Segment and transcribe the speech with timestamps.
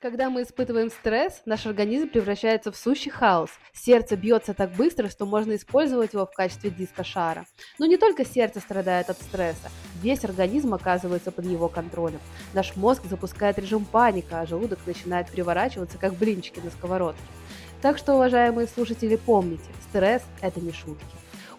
[0.00, 3.50] Когда мы испытываем стресс, наш организм превращается в сущий хаос.
[3.72, 7.46] Сердце бьется так быстро, что можно использовать его в качестве диска шара.
[7.80, 12.20] Но не только сердце страдает от стресса, весь организм оказывается под его контролем.
[12.54, 17.20] Наш мозг запускает режим паника, а желудок начинает переворачиваться, как блинчики на сковородке.
[17.82, 21.04] Так что, уважаемые слушатели, помните, стресс– это не шутки.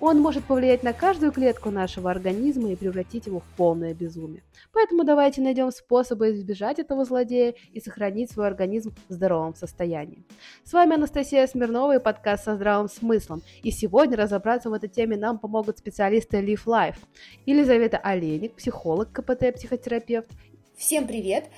[0.02, 4.44] Он может повлиять на каждую клетку нашего организма и превратить его в полное безумие.
[4.72, 10.24] Поэтому давайте найдем способы избежать этого злодея и сохранить свой организм в здоровом состоянии.
[10.64, 13.42] С вами Анастасия Смирнова и подкаст со здравым смыслом.
[13.62, 16.98] И сегодня разобраться в этой теме нам помогут специалисты Live Life.
[17.46, 20.30] Елизавета Олейник, психолог, КПТ, психотерапевт,
[20.78, 21.50] Всем привет!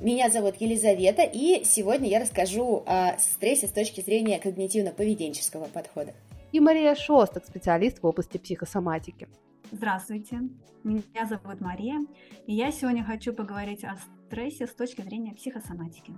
[0.00, 6.14] Меня зовут Елизавета, и сегодня я расскажу о стрессе с точки зрения когнитивно-поведенческого подхода
[6.52, 9.28] и Мария Шостак, специалист в области психосоматики.
[9.72, 10.40] Здравствуйте,
[10.82, 12.00] меня зовут Мария,
[12.46, 13.96] и я сегодня хочу поговорить о
[14.26, 16.12] стрессе с точки зрения психосоматики.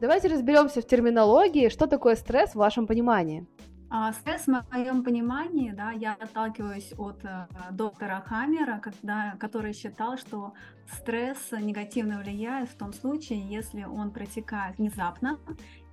[0.00, 3.46] Давайте разберемся в терминологии, что такое стресс в вашем понимании.
[3.90, 10.18] А стресс, в моем понимании, да, я отталкиваюсь от э, доктора Хаммера, когда, который считал,
[10.18, 10.52] что
[10.92, 15.38] стресс негативно влияет в том случае, если он протекает внезапно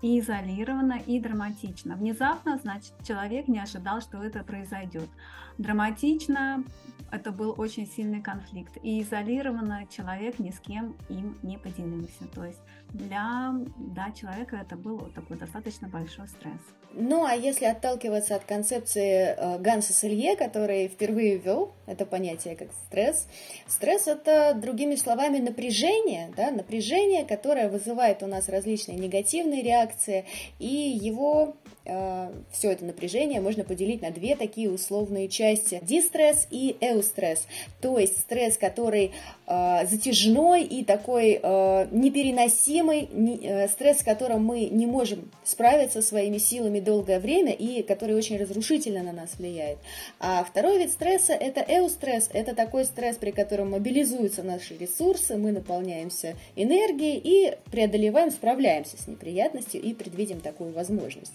[0.01, 1.95] и изолированно, и драматично.
[1.95, 5.09] Внезапно, значит, человек не ожидал, что это произойдет.
[5.57, 6.63] Драматично
[7.11, 8.77] это был очень сильный конфликт.
[8.83, 12.27] И изолированно человек ни с кем им не поделился.
[12.33, 12.59] То есть
[12.91, 16.61] для да, человека это был такой достаточно большой стресс.
[16.97, 22.69] Ну, а если отталкиваться от концепции э, Ганса Селье, который впервые ввел это понятие как
[22.87, 23.27] стресс,
[23.67, 30.23] стресс это, другими словами, напряжение, да, напряжение, которое вызывает у нас различные негативные реакции,
[30.57, 35.44] и его э, все это напряжение можно поделить на две такие условные части:
[35.81, 37.47] дистресс и эустресс,
[37.81, 39.11] то есть стресс, который
[39.47, 46.01] э, затяжной и такой э, непереносимый, не, э, стресс, с которым мы не можем справиться
[46.01, 49.77] своими силами долгое время и который очень разрушительно на нас влияет.
[50.19, 52.29] А второй вид стресса– это эустресс.
[52.33, 59.07] Это такой стресс, при котором мобилизуются наши ресурсы, мы наполняемся энергией и преодолеваем, справляемся с
[59.07, 61.33] неприятностью и предвидим такую возможность.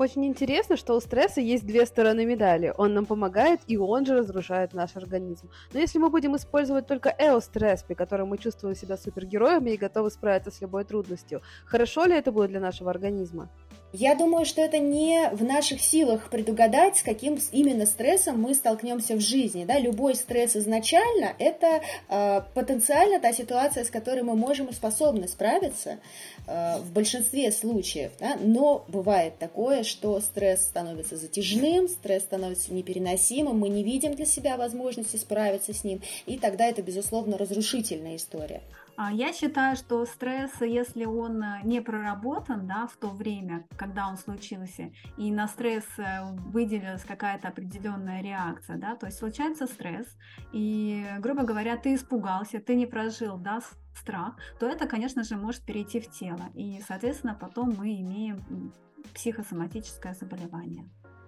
[0.00, 2.72] Очень интересно, что у стресса есть две стороны медали.
[2.78, 5.50] Он нам помогает, и он же разрушает наш организм.
[5.74, 10.10] Но если мы будем использовать только эостресс, при котором мы чувствуем себя супергероями и готовы
[10.10, 13.50] справиться с любой трудностью, хорошо ли это будет для нашего организма?
[13.92, 19.16] Я думаю, что это не в наших силах предугадать, с каким именно стрессом мы столкнемся
[19.16, 19.64] в жизни.
[19.64, 19.80] Да?
[19.80, 25.98] Любой стресс изначально– это э, потенциально та ситуация, с которой мы можем и способны справиться
[26.46, 28.12] э, в большинстве случаев.
[28.20, 28.36] Да?
[28.40, 34.56] Но бывает такое, что стресс становится затяжным, стресс становится непереносимым, мы не видим для себя
[34.56, 38.60] возможности справиться с ним, и тогда это, безусловно, разрушительная история.
[39.02, 44.06] А я считаю, что стресс, если он э, не проработан да, в то время, когда
[44.06, 46.20] он случился, и на стресс э,
[46.52, 50.06] выделилась какая-то определенная реакция, да, то есть случается стресс,
[50.52, 53.62] и, грубо говоря, ты испугался, ты не прожил да,
[53.94, 58.70] страх, то это, конечно же, может перейти в тело, и, соответственно, потом мы имеем
[59.14, 60.84] психосоматическое заболевание.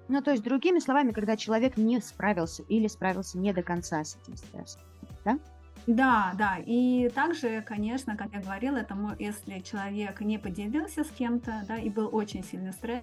[0.09, 4.17] Ну, то есть, другими словами, когда человек не справился или справился не до конца с
[4.17, 4.83] этим стрессом,
[5.25, 5.39] да?
[5.87, 6.59] Да, да.
[6.65, 11.91] И также, конечно, как я говорила, это если человек не поделился с кем-то, да, и
[11.91, 13.03] был очень сильный стресс,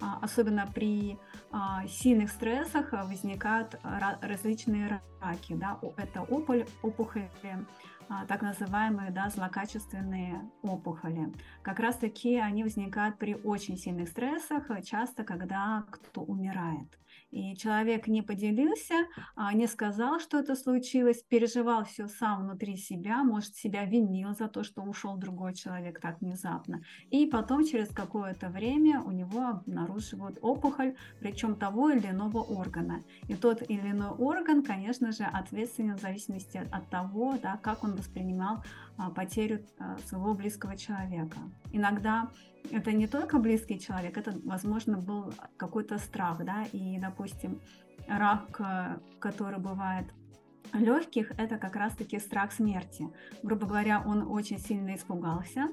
[0.00, 1.18] а, особенно при
[1.50, 3.78] а, сильных стрессах возникают
[4.22, 7.28] различные раки, да, это опухоль, опухоли,
[8.08, 11.32] а, так называемые да, злокачественные опухоли.
[11.62, 16.96] Как раз таки они возникают при очень сильных стрессах, часто когда кто умирает
[17.36, 18.94] и человек не поделился,
[19.34, 24.48] а, не сказал, что это случилось, переживал все сам внутри себя, может, себя винил за
[24.48, 26.80] то, что ушел другой человек так внезапно.
[27.10, 33.04] И потом через какое-то время у него обнаруживают опухоль, причем того или иного органа.
[33.28, 37.96] И тот или иной орган, конечно же, ответственен в зависимости от того, да, как он
[37.96, 38.64] воспринимал
[39.14, 41.38] потерю а, своего близкого человека.
[41.72, 42.30] Иногда
[42.70, 47.60] это не только близкий человек, это, возможно, был какой-то страх, да, и, допустим,
[48.08, 50.06] рак, э, который бывает
[50.72, 53.08] легких, это как раз-таки страх смерти.
[53.42, 55.68] Грубо говоря, он очень сильно испугался.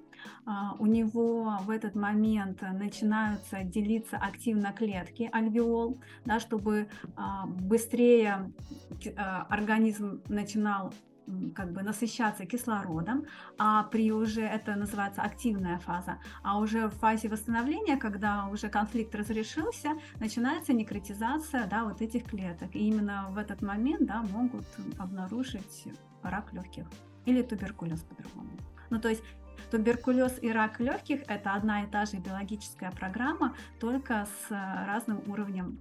[0.45, 6.87] А, у него в этот момент начинаются делиться активно клетки альвеол, да, чтобы
[7.45, 8.51] быстрее
[9.03, 10.93] э, организм начинал
[11.55, 13.25] как бы насыщаться кислородом,
[13.57, 19.15] а при уже, это называется активная фаза, а уже в фазе восстановления, когда уже конфликт
[19.15, 22.75] разрешился, начинается некротизация, да, вот этих клеток.
[22.75, 24.65] И именно в этот момент, да, могут
[24.97, 25.87] обнаружить
[26.21, 26.85] рак легких
[27.25, 28.51] или туберкулез по-другому.
[28.89, 29.23] Ну, то есть
[29.71, 35.79] Туберкулез и рак легких– это одна и та же биологическая программа, только с разным уровнем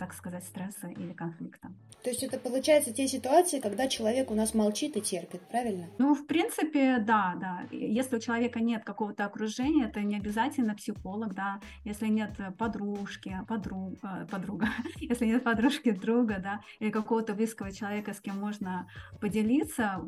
[0.00, 1.68] так сказать, стресса или конфликта.
[2.02, 5.88] То есть это получается те ситуации, когда человек у нас молчит и терпит, правильно?
[5.98, 7.66] Ну, в принципе, да, да.
[7.70, 11.60] Если у человека нет какого-то окружения, это не обязательно психолог, да.
[11.84, 18.14] Если нет подружки, подруг, э, подруга, если нет подружки, друга, да, или какого-то близкого человека,
[18.14, 18.88] с кем можно
[19.20, 20.00] поделиться,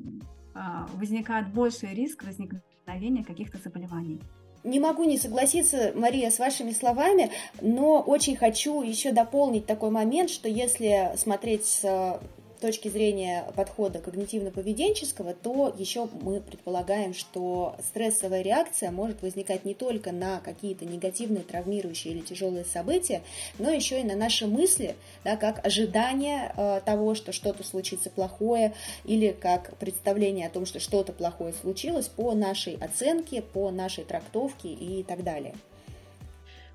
[0.55, 4.23] а, возникает больший риск возникновения каких-то заболеваний.
[4.64, 10.31] Не могу не согласиться, Мария, с вашими словами, но очень хочу еще дополнить такой момент,
[10.31, 12.20] что если смотреть с
[12.62, 20.12] точки зрения подхода когнитивно-поведенческого, то еще мы предполагаем, что стрессовая реакция может возникать не только
[20.12, 23.23] на какие-то негативные, травмирующие или тяжелые события,
[23.59, 24.94] но еще и на наши мысли,
[25.25, 28.75] да, как ожидание э, того, что что-то случится плохое,
[29.05, 34.69] или как представление о том, что что-то плохое случилось по нашей оценке, по нашей трактовке
[34.69, 35.55] и так далее.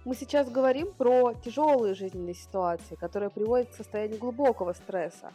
[0.08, 5.34] Мы сейчас говорим про тяжелые жизненные ситуации, которые приводят к состоянию глубокого стресса.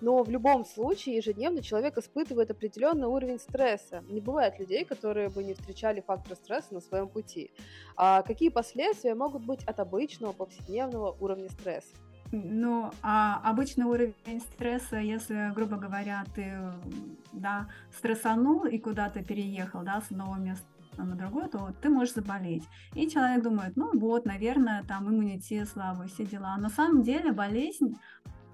[0.00, 4.02] Но в любом случае ежедневно человек испытывает определенный уровень стресса.
[4.08, 7.50] Не бывает людей, которые бы не встречали фактор стресса на своем пути.
[7.96, 11.94] А какие последствия могут быть от обычного повседневного уровня стресса?
[12.32, 16.52] Ну, а обычный уровень стресса, если, грубо говоря, ты
[17.32, 20.64] да, стрессанул и куда-то переехал да, с одного места
[20.96, 22.64] на другое, то ты можешь заболеть.
[22.94, 26.56] И человек думает, ну вот, наверное, там иммунитет слабый, все дела.
[26.56, 27.96] На самом деле болезнь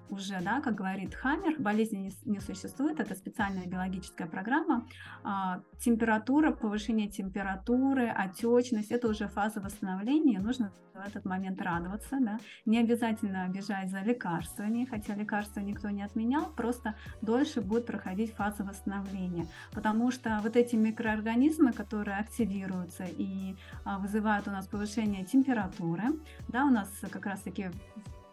[0.09, 4.87] уже, да, как говорит Хаммер, болезни не, существует, это специальная биологическая программа.
[5.23, 12.39] А, температура, повышение температуры, отечность, это уже фаза восстановления, нужно в этот момент радоваться, да.
[12.65, 18.63] Не обязательно бежать за лекарствами, хотя лекарства никто не отменял, просто дольше будет проходить фаза
[18.63, 23.55] восстановления, потому что вот эти микроорганизмы, которые активируются и
[23.85, 26.03] а, вызывают у нас повышение температуры,
[26.47, 27.69] да, у нас как раз-таки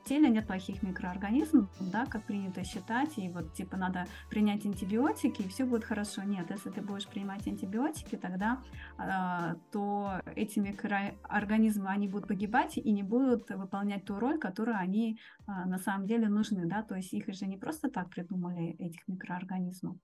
[0.05, 5.49] теле нет плохих микроорганизмов, да, как принято считать, и вот типа надо принять антибиотики, и
[5.49, 6.23] все будет хорошо.
[6.23, 8.63] Нет, если ты будешь принимать антибиотики, тогда
[8.99, 15.19] э, то эти микроорганизмы, они будут погибать и не будут выполнять ту роль, которую они
[15.47, 19.07] э, на самом деле нужны, да, то есть их же не просто так придумали, этих
[19.09, 19.97] микроорганизмов.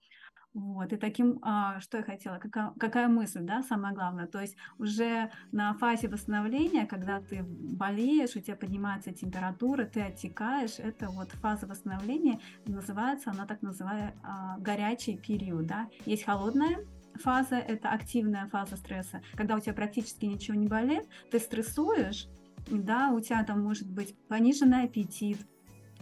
[0.53, 4.57] Вот, и таким, а, что я хотела, какая, какая мысль, да, самое главное, то есть
[4.79, 11.31] уже на фазе восстановления, когда ты болеешь, у тебя поднимается температура, ты оттекаешь, это вот
[11.35, 16.85] фаза восстановления, называется она так называемая а, горячий период, да, есть холодная
[17.15, 22.27] фаза, это активная фаза стресса, когда у тебя практически ничего не болит, ты стрессуешь,
[22.69, 25.39] да, у тебя там может быть пониженный аппетит,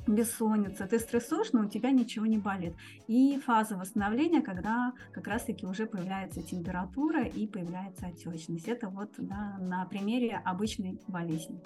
[0.08, 2.74] бессонница, ты стрессуешь, но у тебя ничего не болит.
[3.06, 8.68] И фаза восстановления, когда как раз-таки уже появляется температура и появляется отечность.
[8.68, 11.60] Это вот да, на примере обычной болезни.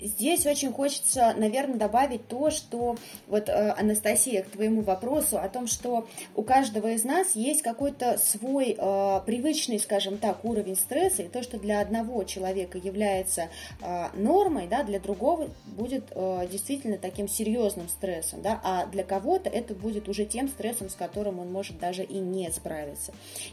[0.00, 5.66] Здесь очень хочется, наверное, добавить то, что вот, э, Анастасия, к твоему вопросу о том,
[5.66, 11.28] что у каждого из нас есть какой-то свой э, привычный, скажем так, уровень стресса, и
[11.28, 13.48] то, что для одного человека является
[13.80, 19.50] э, нормой, да, для другого будет э, действительно таким серьезным стрессом, да, а для кого-то
[19.50, 23.12] это будет уже тем стрессом, с которым он может даже и не справиться.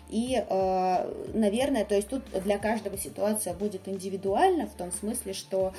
[0.09, 5.73] И, э, наверное, то есть тут для каждого ситуация будет индивидуальна в том смысле, что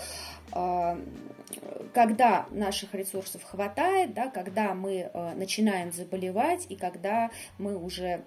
[1.94, 8.24] когда наших ресурсов хватает, да, когда мы а, начинаем заболевать и когда мы уже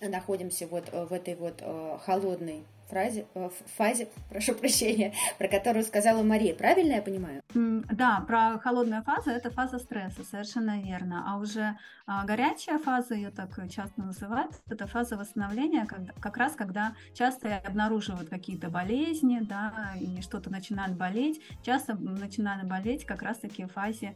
[0.00, 5.84] находимся вот э, в этой вот э, холодной фразе, э, фазе, прошу прощения, про которую
[5.84, 6.54] сказала Мария.
[6.54, 7.42] Правильно я понимаю?
[7.54, 11.24] Да, про холодную фазу это фаза стресса, совершенно верно.
[11.26, 15.86] А уже а, горячая фаза, ее так часто называют, это фаза восстановления,
[16.20, 21.40] как раз когда часто обнаруживают какие-то болезни, да, и что-то начинает болеть.
[21.62, 24.14] Часто начинают болеть как раз-таки в фазе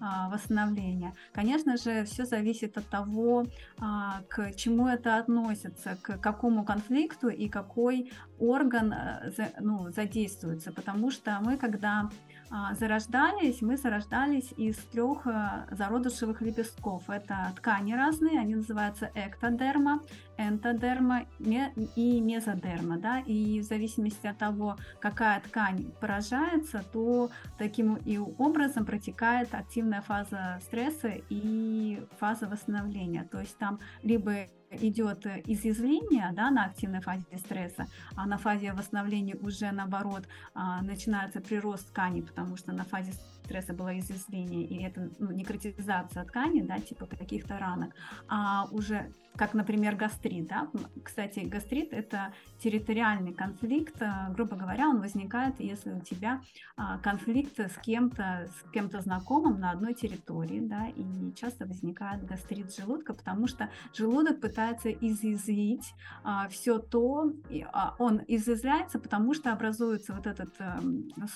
[0.00, 1.14] восстановления.
[1.32, 3.46] Конечно же, все зависит от того,
[3.80, 10.72] а, к чему это относится, к какому конфликту и какой орган э, ну, задействуется.
[10.72, 12.10] Потому что мы, когда
[12.50, 15.26] а, зарождались, мы зарождались из трех
[15.70, 17.08] зародышевых лепестков.
[17.10, 20.00] Это ткани разные, они называются эктодерма,
[20.38, 22.96] энтодерма и мезодерма.
[22.96, 23.20] Да?
[23.20, 30.60] И в зависимости от того, какая ткань поражается, то таким и образом протекает активная фаза
[30.62, 33.24] стресса и фаза восстановления.
[33.30, 39.34] То есть там либо идет изъязвление да, на активной фазе стресса, а на фазе восстановления
[39.36, 43.12] уже наоборот а, начинается прирост тканей, потому что на фазе
[43.48, 47.94] стресса было изъязвление, и это ну, некротизация ткани, да, типа каких-то ранок,
[48.28, 50.48] а уже как, например, гастрит.
[50.48, 50.68] Да?
[51.02, 56.40] Кстати, гастрит– это территориальный конфликт, э, грубо говоря, он возникает, если у тебя
[56.76, 62.74] а, конфликт с кем-то, с кем-то знакомым на одной территории, да, и часто возникает гастрит
[62.74, 69.52] желудка, потому что желудок пытается изъязвить а, все то, и, а, он изъязвляется, потому что
[69.52, 70.80] образуется вот этот а,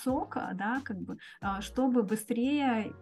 [0.03, 2.93] сок, да, как бы, а, чтобы быстрее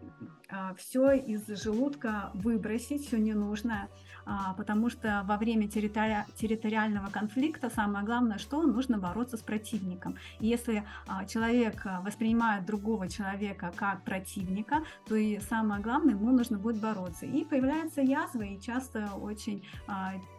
[0.52, 3.88] а, все из желудка выбросить, все ненужное.
[4.26, 10.16] А, потому что во время территори- территориального конфликта самое главное, что нужно бороться с противником.
[10.40, 16.58] И если а, человек воспринимает другого человека как противника, то и самое главное, ему нужно
[16.58, 17.26] будет бороться.
[17.26, 19.64] И появляются язвы, и часто очень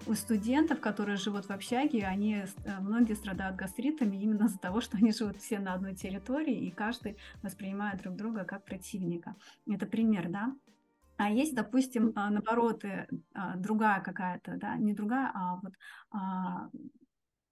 [0.08, 4.98] у студентов, которые живут в общаге, они э, многие страдают гастритами именно из-за того, что
[4.98, 9.36] они живут все на одной территории, и каждый воспринимает друг друга как противника.
[9.66, 10.54] Это пример, да?
[11.18, 12.84] А есть, допустим, а, наоборот,
[13.34, 15.74] а, другая какая-то, да, не другая, а вот
[16.12, 16.70] а,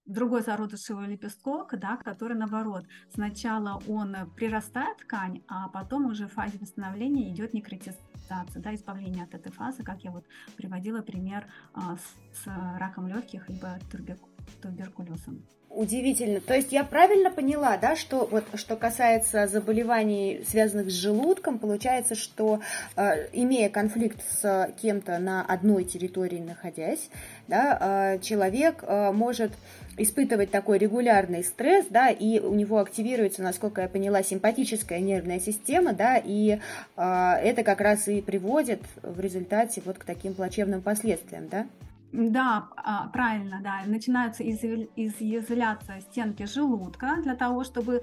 [0.04, 6.58] другой зародышевый лепесток, да, который наоборот, сначала он прирастает ткань, а потом уже в фазе
[6.58, 10.26] восстановления идет некротизация, да, избавление от этой фазы, как я вот
[10.56, 12.46] приводила пример а, с, с
[12.78, 13.78] раком легких либо
[14.62, 15.42] туберкулезом.
[15.70, 16.40] Удивительно.
[16.40, 22.16] То есть я правильно поняла, да, что вот что касается заболеваний, связанных с желудком, получается,
[22.16, 22.60] что
[22.96, 27.08] э, имея конфликт с кем-то на одной территории находясь,
[27.46, 29.52] да, э, человек э, может
[29.96, 35.92] испытывать такой регулярный стресс, да, и у него активируется, насколько я поняла, симпатическая нервная система,
[35.92, 36.58] да, и
[36.96, 37.02] э,
[37.44, 41.66] это как раз и приводит в результате вот к таким плачевным последствиям, да?
[42.12, 43.82] Да, а, правильно, да.
[43.86, 48.02] Начинаются изъязвляться стенки желудка для того, чтобы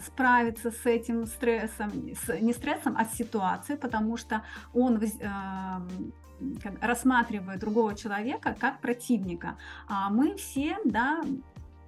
[0.00, 4.42] справиться с этим стрессом, с, не стрессом, а с ситуацией, потому что
[4.72, 5.08] он э,
[6.80, 9.56] рассматривает другого человека как противника.
[9.86, 11.22] А мы все, да,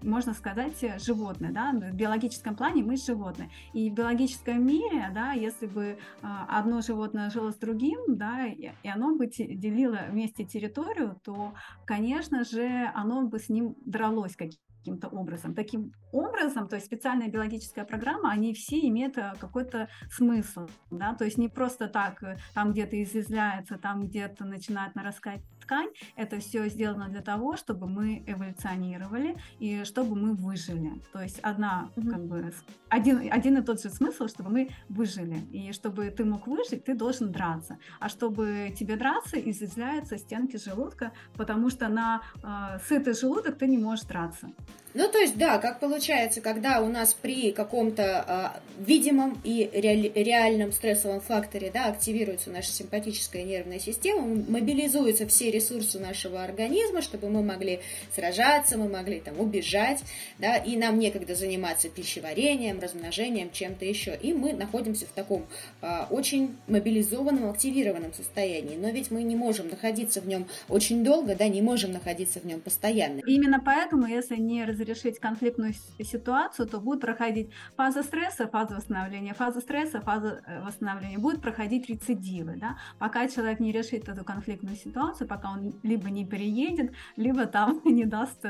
[0.04, 3.50] можно сказать, э, животные, да, в биологическом плане мы животные.
[3.72, 8.70] И в биологическом мире, да, если бы а, одно животное жило с другим, да, и
[8.88, 11.54] оно бы делило вместе территорию, то,
[11.86, 15.54] конечно же, оно бы с ним дралось каким-то образом.
[15.54, 21.24] Таким образом, то есть специальная биологическая программа, они все имеют э, какой-то смысл, да, то
[21.24, 26.68] есть не просто так, э, там где-то изъязвляется, там где-то начинает нарастать ткань, это все
[26.68, 31.02] сделано для того, чтобы мы эволюционировали и чтобы мы выжили.
[31.12, 32.10] То есть одна, mm-hmm.
[32.10, 32.52] как бы,
[32.88, 35.38] один, один и тот же смысл, чтобы мы выжили.
[35.52, 37.78] И чтобы ты мог выжить, ты должен драться.
[38.00, 43.78] А чтобы тебе драться, изъязвляются стенки желудка, потому что на э, сытый желудок ты не
[43.78, 44.48] можешь драться.
[44.94, 50.12] Ну, то есть, да, как получается, когда у нас при каком-то э, видимом и реаль,
[50.14, 57.28] реальном стрессовом факторе, да, активируется наша симпатическая нервная система, мобилизуются все ресурсы нашего организма, чтобы
[57.28, 57.80] мы могли
[58.14, 60.00] сражаться, мы могли там убежать,
[60.38, 65.44] да, и нам некогда заниматься пищеварением, размножением, чем-то еще, и мы находимся в таком
[65.82, 71.34] э, очень мобилизованном, активированном состоянии, но ведь мы не можем находиться в нем очень долго,
[71.34, 73.22] да, не можем находиться в нем постоянно.
[73.26, 79.34] Именно поэтому, если не разрешить разрешить конфликтную ситуацию, то будет проходить фаза стресса, фаза восстановления,
[79.34, 81.18] фаза стресса, фаза э, восстановления.
[81.18, 86.26] Будут проходить рецидивы, да, пока человек не решит эту конфликтную ситуацию, пока он либо не
[86.26, 88.44] переедет, либо там не даст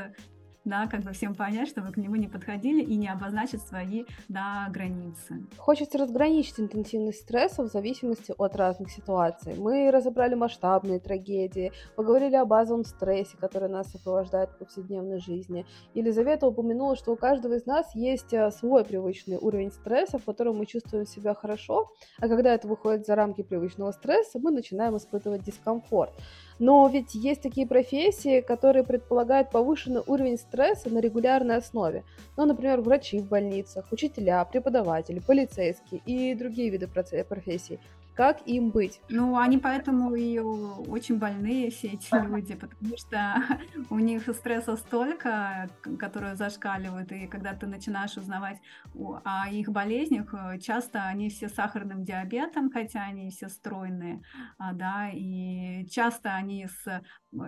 [0.65, 4.69] да, как бы всем понять, чтобы к нему не подходили и не обозначить свои, да,
[4.71, 5.47] границы.
[5.57, 9.55] Хочется разграничить интенсивность стресса в зависимости от разных ситуаций.
[9.57, 15.67] Мы разобрали масштабные трагедии, поговорили о базовом стрессе, который нас сопровождает в повседневной жизни.
[15.95, 20.59] Елизавета упомянула, что у каждого из нас есть э, свой привычный уровень стресса, в котором
[20.59, 25.43] мы чувствуем себя хорошо, а когда это выходит за рамки привычного стресса, мы начинаем испытывать
[25.43, 26.13] дискомфорт.
[26.59, 32.05] Но ведь есть такие профессии, которые предполагают повышенный уровень стресса на регулярной основе.
[32.37, 37.81] Ну, например, врачи в больницах, учителя, преподаватели, полицейские и другие виды профессий.
[38.15, 39.01] Как им быть?
[39.09, 43.43] Ну, они поэтому и очень больные, все эти люди, потому что
[43.91, 45.69] у них стресса столько,
[45.99, 48.59] которые зашкаливают, и когда ты начинаешь узнавать
[48.95, 54.23] о их болезнях, э, часто они все с сахарным диабетом, хотя они все стройные,
[54.59, 57.03] а, да, и часто они с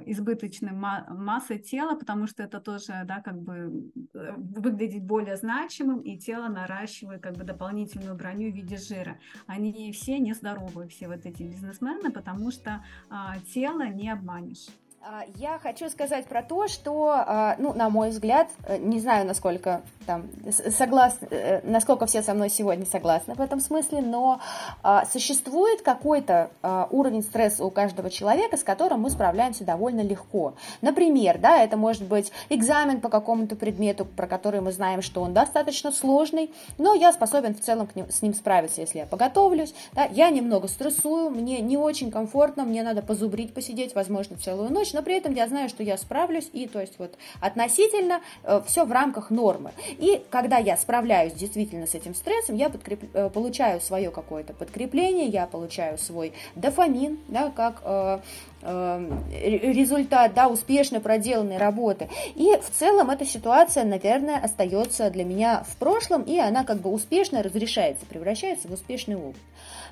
[0.07, 6.19] избыточной массой тела, потому что это тоже, да, как бы э, выглядит более значимым, и
[6.19, 9.19] тело наращивает как бы дополнительную броню в виде жира.
[9.47, 10.19] Они все
[10.57, 14.67] нездоровые, все вот эти бизнесмены, потому что а, тело не обманешь.
[15.09, 19.25] А, я хочу сказать про то, что, а, ну, на мой взгляд, э, не знаю,
[19.25, 24.41] насколько там согласны, э, насколько все со мной сегодня согласны в этом смысле, но
[24.83, 26.51] а, существует какой-то
[26.91, 30.55] уровень стресса у каждого человека, с которым мы справляемся довольно легко.
[30.83, 35.33] Например, да, это может быть экзамен по какому-то предмету, про который мы знаем, что он
[35.33, 39.75] достаточно сложный, но я способен в целом с ним справиться, если я поготовлюсь.
[39.93, 44.96] Да, я немного стрессую, мне не очень комфортно, мне надо позубрить, посидеть, возможно, целую ночь,
[44.97, 48.87] но при этом я знаю, что я справлюсь, и то есть вот относительно э, все
[48.87, 49.73] в рамках нормы.
[49.91, 53.05] И когда я справляюсь действительно с этим стрессом, я подкреп...
[53.13, 58.21] э, получаю свое какое-то подкрепление, я получаю свой дофамин, да, как э,
[58.63, 62.09] э результат да, успешно проделанной работы.
[62.35, 66.91] И в целом эта ситуация, наверное, остается для меня в прошлом, и она как бы
[66.91, 69.43] успешно разрешается, превращается в успешный опыт.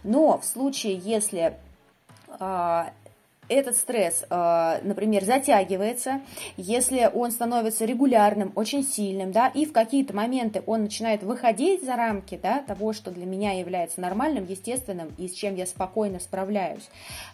[0.03, 1.59] Но в случае, если
[2.41, 2.91] а,
[3.49, 6.21] этот стресс, э, например, затягивается,
[6.57, 11.97] если он становится регулярным, очень сильным, да, и в какие-то моменты он начинает выходить за
[11.97, 16.89] рамки, да, того, что для меня является нормальным, естественным и с чем я спокойно справляюсь,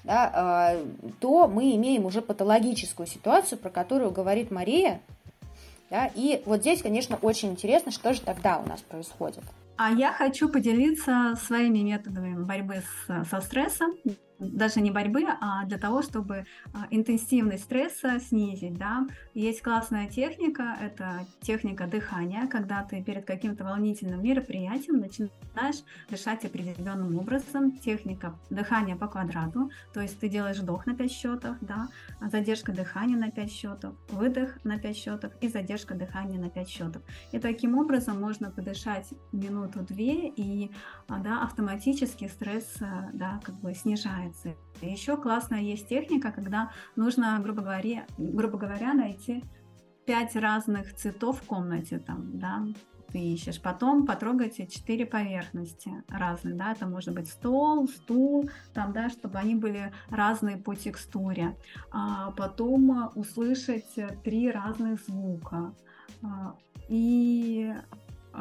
[0.05, 0.85] да, э,
[1.21, 5.01] то мы имеем уже патологическую ситуацию, про которую говорит Мария,
[5.91, 9.43] да, и вот здесь, конечно, очень интересно, что же тогда у нас происходит.
[9.77, 13.95] А я хочу поделиться своими методами борьбы со стрессом
[14.41, 18.79] даже не борьбы, а для того, чтобы а, интенсивность стресса снизить.
[18.79, 19.07] Да?
[19.35, 27.19] Есть классная техника, это техника дыхания, когда ты перед каким-то волнительным мероприятием начинаешь дышать определенным
[27.19, 27.79] образом.
[27.79, 31.89] Техника дыхания по квадрату, то есть ты делаешь вдох на 5 счетов, да,
[32.21, 37.03] задержка дыхания на 5 счетов, выдох на 5 счетов и задержка дыхания на 5 счетов.
[37.33, 40.71] И таким образом можно подышать минуту-две, и
[41.09, 42.79] а, да, автоматически стресс
[43.13, 44.55] да, как бы снижается меняется.
[44.81, 49.45] Еще классная есть техника, когда нужно, грубо говоря, грубо говоря найти
[50.07, 52.65] пять разных цветов в комнате, там, да,
[53.13, 53.61] ты ищешь.
[53.61, 59.55] Потом потрогайте четыре поверхности разные, да, это может быть стол, стул, там, да, чтобы они
[59.55, 61.57] были разные по текстуре.
[61.91, 63.95] А потом услышать
[64.25, 65.75] три разных звука.
[66.23, 66.55] А,
[66.89, 67.73] и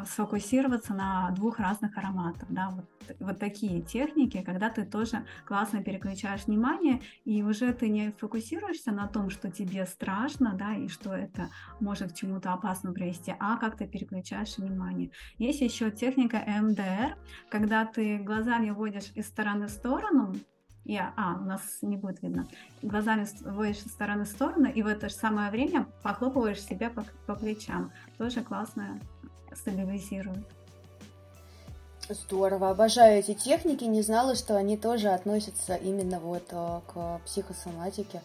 [0.06, 2.86] сфокусироваться на двух разных ароматах, да, вот,
[3.20, 9.08] вот такие техники, когда ты тоже классно переключаешь внимание, и уже ты не фокусируешься на
[9.08, 11.50] том, что тебе страшно, да, и что это
[11.80, 15.12] может к чему-то опасному привести, а как ты переключаешь внимание.
[15.38, 17.18] Есть еще техника МДР,
[17.50, 20.36] когда ты глазами водишь из стороны в сторону,
[20.86, 22.48] я, а, у нас не будет видно,
[22.82, 27.06] глазами водишь из стороны в сторону, и в это же самое время похлопываешь себя по,
[27.28, 27.92] по плечам.
[28.18, 29.00] Тоже классная
[29.56, 30.46] стабилизирует.
[32.10, 38.22] Здорово, обожаю эти техники, не знала, что они тоже относятся именно вот э, к психосоматике.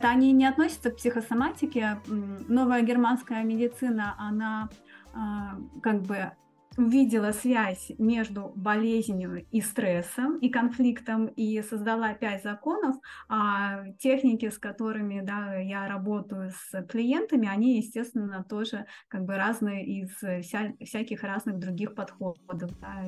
[0.00, 1.98] Они не относятся к психосоматике.
[2.06, 4.68] Новая германская медицина, она
[5.14, 6.30] а, как бы
[6.76, 12.96] увидела связь между болезнью и стрессом, и конфликтом, и создала пять законов,
[13.28, 19.84] а техники, с которыми да, я работаю с клиентами, они, естественно, тоже как бы разные
[19.84, 22.70] из вся, всяких разных других подходов.
[22.80, 23.04] Да,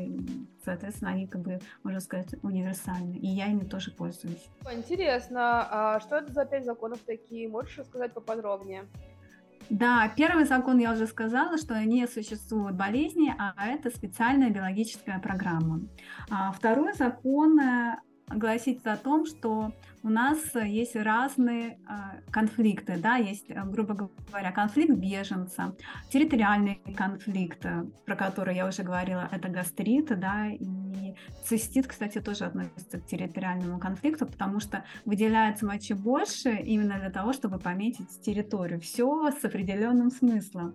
[0.65, 4.49] соответственно, они, как бы, можно сказать, универсальны, и я ими тоже пользуюсь.
[4.73, 7.49] Интересно, а что это за пять законов такие?
[7.49, 8.85] Можешь рассказать поподробнее?
[9.71, 15.83] Да, первый закон я уже сказала, что не существуют болезни, а это специальная биологическая программа.
[16.31, 23.17] А второй закон э, гласится о том, что у нас есть разные а, конфликты, да,
[23.17, 23.95] есть, э, грубо
[24.29, 25.75] говоря, конфликт беженца,
[26.11, 32.45] территориальный конфликт, э, про который я уже говорила, это гастрит, да, и цистит, кстати, тоже
[32.45, 38.81] относится к территориальному конфликту, потому что выделяется мочи больше именно для того, чтобы пометить территорию.
[38.81, 40.75] Все с определенным смыслом.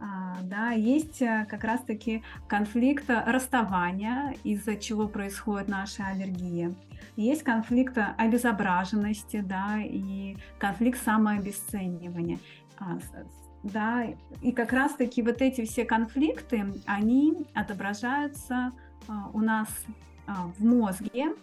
[0.00, 6.74] А, да, есть э, как раз-таки конфликт расставания, из-за чего происходит наша аллергия.
[7.16, 12.38] Есть конфликт обезображенности, да, и конфликт самообесценивания.
[12.78, 12.98] А,
[13.62, 14.06] да,
[14.40, 18.72] и как раз-таки вот эти все конфликты, они отображаются
[19.08, 19.68] а, у нас
[20.26, 21.34] в мозге,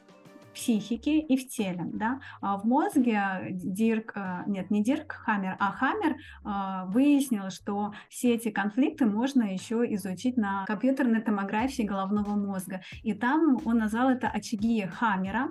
[0.54, 1.84] психике и в теле.
[1.86, 2.20] Да?
[2.42, 8.36] А в мозге Дирк, э, нет, не Дирк Хаммер, а Хаммер э, выяснил, что все
[8.36, 12.82] эти конфликты можно еще изучить на компьютерной томографии головного мозга.
[13.04, 15.50] И там он назвал это очаги Хаммера,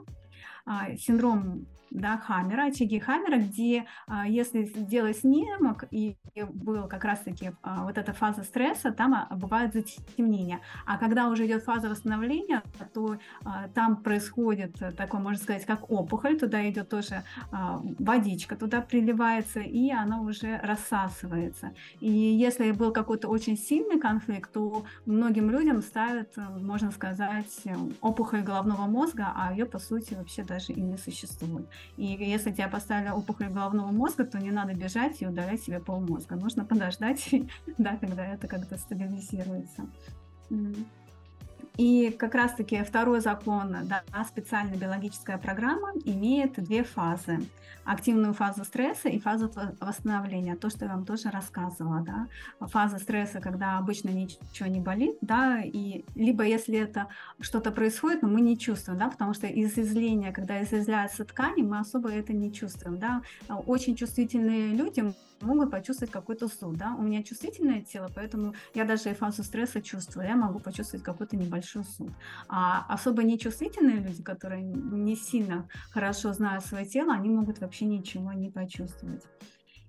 [0.67, 6.17] а, синдром да, Хаммера, очаги Хаммера, где, а, если сделать снимок, и
[6.53, 10.61] был как раз-таки а, вот эта фаза стресса, там а, бывает затемнение.
[10.87, 13.19] А когда уже идет фаза восстановления, то
[13.75, 17.23] там происходит такое, можно сказать, как опухоль, туда идет тоже
[17.99, 21.73] водичка, туда приливается, и она уже рассасывается.
[22.01, 27.47] И если был какой-то очень сильный конфликт, то многим людям ставят, можно сказать,
[28.01, 31.67] опухоль головного мозга, а ее, по сути, вообще даже и не существует.
[31.97, 36.37] И если тебя поставили опухоль головного мозга, то не надо бежать и удалять себе полмозга.
[36.37, 37.29] Нужно подождать,
[37.79, 39.87] да, когда это как-то стабилизируется.
[41.79, 47.39] И как раз-таки второй закон, да, специальная биологическая программа имеет две фазы.
[47.85, 50.57] Активную фазу стресса и фазу восстановления.
[50.57, 52.01] То, что я вам тоже рассказывала.
[52.01, 52.27] Да.
[52.67, 57.07] Фаза стресса, когда обычно ничего не болит, да, и либо если это
[57.41, 61.79] что-то происходит, но мы не чувствуем, да, потому что из изления, когда изъявляются ткани, мы
[61.79, 62.99] особо это не чувствуем.
[62.99, 63.23] Да.
[63.67, 69.11] Очень чувствительные люди могут почувствовать какой-то зуд, да, у меня чувствительное тело, поэтому я даже
[69.11, 72.13] и фазу стресса чувствую, я могу почувствовать какой-то небольшой зуд.
[72.49, 78.33] А особо нечувствительные люди, которые не сильно хорошо знают свое тело, они могут вообще ничего
[78.33, 79.25] не почувствовать.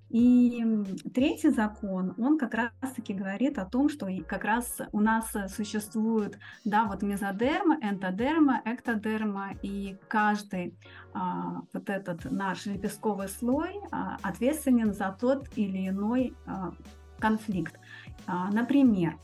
[0.09, 0.65] И
[1.13, 6.85] третий закон, он как раз-таки говорит о том, что как раз у нас существует, да,
[6.85, 10.73] вот мезодерма, энтодерма, эктодерма, и каждый
[11.13, 16.71] а, вот этот наш лепестковый слой а, ответственен за тот или иной а,
[17.19, 17.79] конфликт.
[18.25, 19.15] А, например,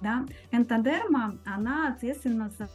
[0.00, 0.24] да?
[0.50, 2.68] Энтодерма, она ответственна за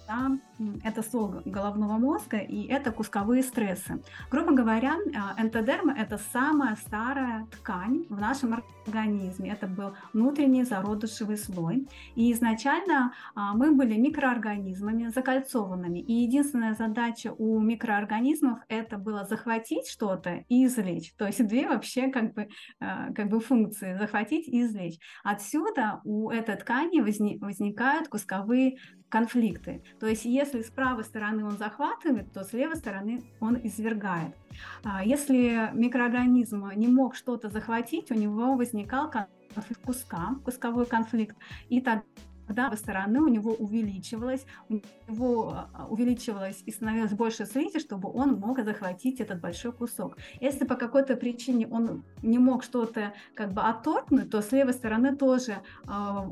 [0.83, 4.01] это слой головного мозга и это кусковые стрессы.
[4.31, 9.51] Грубо говоря, а, энтодерма– это самая старая ткань в нашем организме.
[9.51, 11.87] Это был внутренний зародышевый слой.
[12.15, 15.99] И изначально а, мы были микроорганизмами, закольцованными.
[15.99, 21.13] И единственная задача у микроорганизмов– это было захватить что-то и извлечь.
[21.17, 24.99] То есть две вообще как бы, а, как бы функции– захватить и извлечь.
[25.23, 28.77] Отсюда у этой ткани возникают кусковые
[29.09, 29.83] конфликты.
[29.99, 34.35] То есть если с правой стороны он захватывает, то с левой стороны он извергает.
[34.83, 41.35] А если микроорганизм не мог что-то захватить, у него возникал конфликт куска, кусковой конфликт,
[41.69, 42.03] и тогда
[42.47, 48.39] тогда стороны у него увеличивалось, у него а, увеличивалось и становилось больше слизи, чтобы он
[48.39, 50.17] мог захватить этот большой кусок.
[50.41, 55.15] Если по какой-то причине он не мог что-то как бы отторгнуть, то с левой стороны
[55.15, 56.31] тоже а,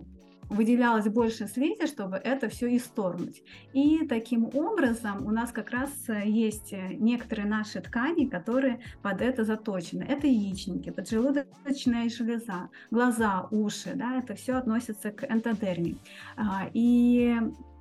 [0.52, 3.42] выделялось больше слизи, чтобы это все исторгнуть.
[3.74, 9.22] И таким образом у нас как раз э, есть э, некоторые наши ткани, которые под
[9.22, 10.04] это заточены.
[10.04, 15.96] Это яичники, поджелудочная железа, глаза, уши, да, это все относится к энтодерме.
[16.36, 17.38] А, и,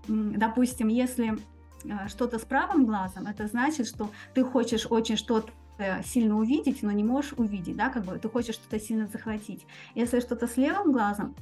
[0.06, 1.32] допустим, если
[1.84, 5.50] э, что-то с правым глазом, это значит, что ты хочешь очень что-то
[6.04, 9.66] сильно увидеть, но не можешь увидеть, да, как бы ты хочешь что-то сильно захватить.
[9.94, 11.34] Если что-то с левым глазом,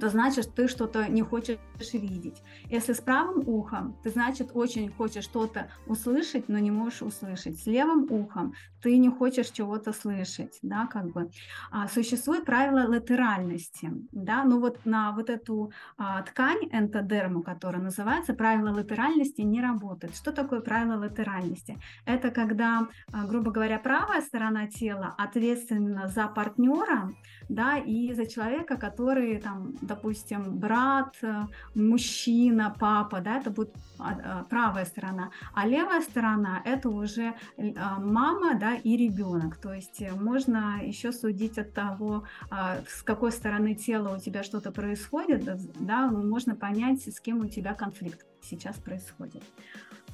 [0.00, 1.58] то значит, ты что-то не хочешь
[1.92, 2.42] видеть.
[2.70, 7.58] Если с правым ухом, ты, значит, очень хочешь что-то услышать, но не можешь услышать.
[7.58, 11.30] С левым ухом ты не хочешь чего-то слышать, да, как бы.
[11.70, 18.34] А, существует правило латеральности, да, но вот на вот эту а, ткань энтодерму, которая называется,
[18.34, 20.14] правило латеральности не работает.
[20.14, 21.78] Что такое правило латеральности?
[22.04, 27.10] Это когда, а, грубо говоря, правая сторона тела ответственна за партнера,
[27.48, 34.12] да, и за человека, который там допустим, брат, э, мужчина, папа, да, это будет а,
[34.24, 39.56] а, правая сторона, а левая сторона это уже э, мама, да, и ребенок.
[39.56, 44.42] То есть э, можно еще судить от того, а, с какой стороны тела у тебя
[44.42, 45.44] что-то происходит,
[45.80, 49.42] да, можно понять, с кем у тебя конфликт сейчас происходит.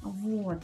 [0.01, 0.63] Вот.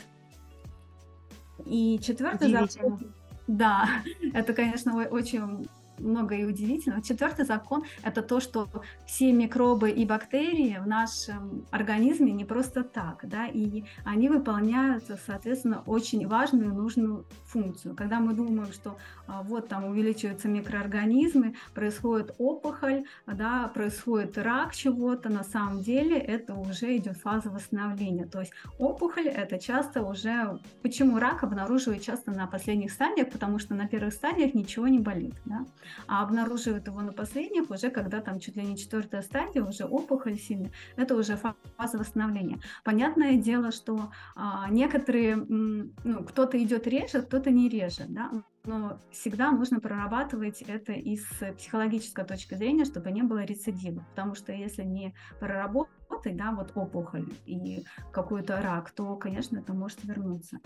[1.65, 2.99] И четвертый закон.
[3.47, 3.87] Да,
[4.33, 5.67] это, конечно, очень
[5.99, 7.01] много и удивительного.
[7.01, 8.67] Четвертый закон– это то, что
[9.05, 15.83] все микробы и бактерии в нашем организме не просто так, да, и они выполняют, соответственно,
[15.85, 17.95] очень важную и нужную функцию.
[17.95, 25.29] Когда мы думаем, что а, вот там увеличиваются микроорганизмы, происходит опухоль, да, происходит рак чего-то,
[25.29, 28.25] на самом деле это уже идет фаза восстановления.
[28.25, 30.59] То есть опухоль– это часто уже…
[30.81, 33.29] Почему рак обнаруживают часто на последних стадиях?
[33.29, 35.35] Потому что на первых стадиях ничего не болит.
[35.45, 35.65] Да?
[36.07, 40.37] А обнаруживают его на последних уже, когда там чуть ли не четвертая стадия, уже опухоль
[40.37, 41.37] сильная, это уже
[41.77, 42.59] фаза восстановления.
[42.83, 48.31] Понятное дело, что а, некоторые, ну, кто-то идет реже, кто-то не реже, да,
[48.67, 51.23] но всегда нужно прорабатывать это из
[51.57, 56.71] психологической точки зрения, чтобы не было рецидива, потому что если не проработать, работать, да, вот
[56.75, 60.59] опухоль и какой-то рак, то, конечно, это может вернуться.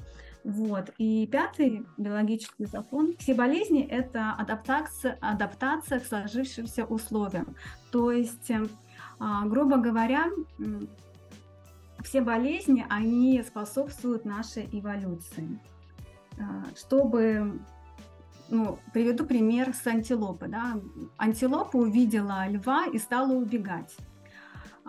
[0.44, 0.92] Вот.
[0.98, 3.16] И пятый биологический закон.
[3.18, 7.56] Все болезни– это адаптация, адаптация к сложившимся условиям.
[7.92, 8.52] То есть,
[9.20, 10.28] а, грубо говоря,
[12.04, 15.60] все болезни, они способствуют нашей эволюции.
[16.40, 17.60] А, чтобы
[18.52, 20.48] ну, приведу пример с антилопы.
[20.48, 20.80] Да.
[21.18, 23.96] Антилопа увидела льва и стала убегать.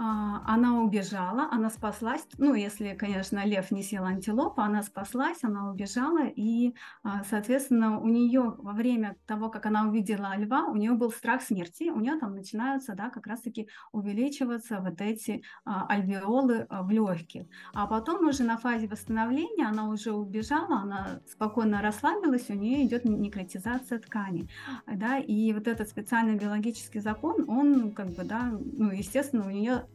[0.04, 5.70] А, она убежала, она спаслась, ну, если, конечно, лев не съел антилопу, она спаслась, она
[5.70, 10.92] убежала, и, а, соответственно, у нее во время того, как она увидела льва, у нее
[10.92, 16.66] был страх смерти, у нее там начинаются, да, как раз-таки увеличиваться вот эти а, альвеолы
[16.68, 17.44] в легких.
[17.72, 23.04] А потом уже на фазе восстановления она уже убежала, она спокойно расслабилась, у нее идет
[23.04, 24.48] некротизация ткани,
[24.92, 29.86] да, и вот этот специальный биологический закон, он как бы, да, ну, естественно, у нее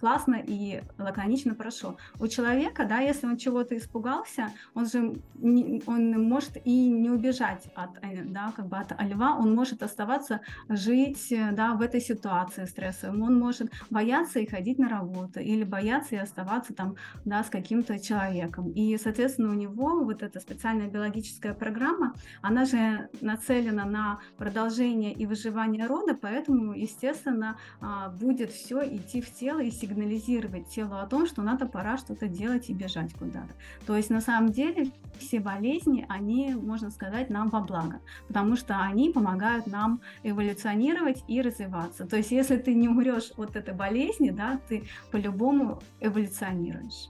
[0.00, 1.98] классно и лаконично прошел.
[2.20, 7.64] У человека, да, если он чего-то испугался, он же не, он может и не убежать
[7.74, 12.64] от, э, да, как бы от льва, он может оставаться жить, да, в этой ситуации
[12.64, 13.20] стрессовой.
[13.20, 17.98] Он может бояться и ходить на работу, или бояться и оставаться там, да, с каким-то
[17.98, 18.70] человеком.
[18.70, 25.26] И, соответственно, у него вот эта специальная биологическая программа, она же нацелена на продолжение и
[25.26, 31.06] выживание рода, поэтому, естественно, а, будет все идти идти в тело и сигнализировать телу о
[31.06, 33.54] том, что надо пора что-то делать и бежать куда-то.
[33.86, 38.80] То есть на самом деле все болезни, они, можно сказать, нам во благо, потому что
[38.80, 42.06] они помогают нам эволюционировать и развиваться.
[42.06, 47.08] То есть если ты не умрешь от этой болезни, да, ты по-любому эволюционируешь.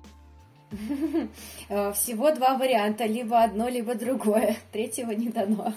[1.94, 4.56] Всего два варианта, либо одно, либо другое.
[4.72, 5.72] Третьего не дано.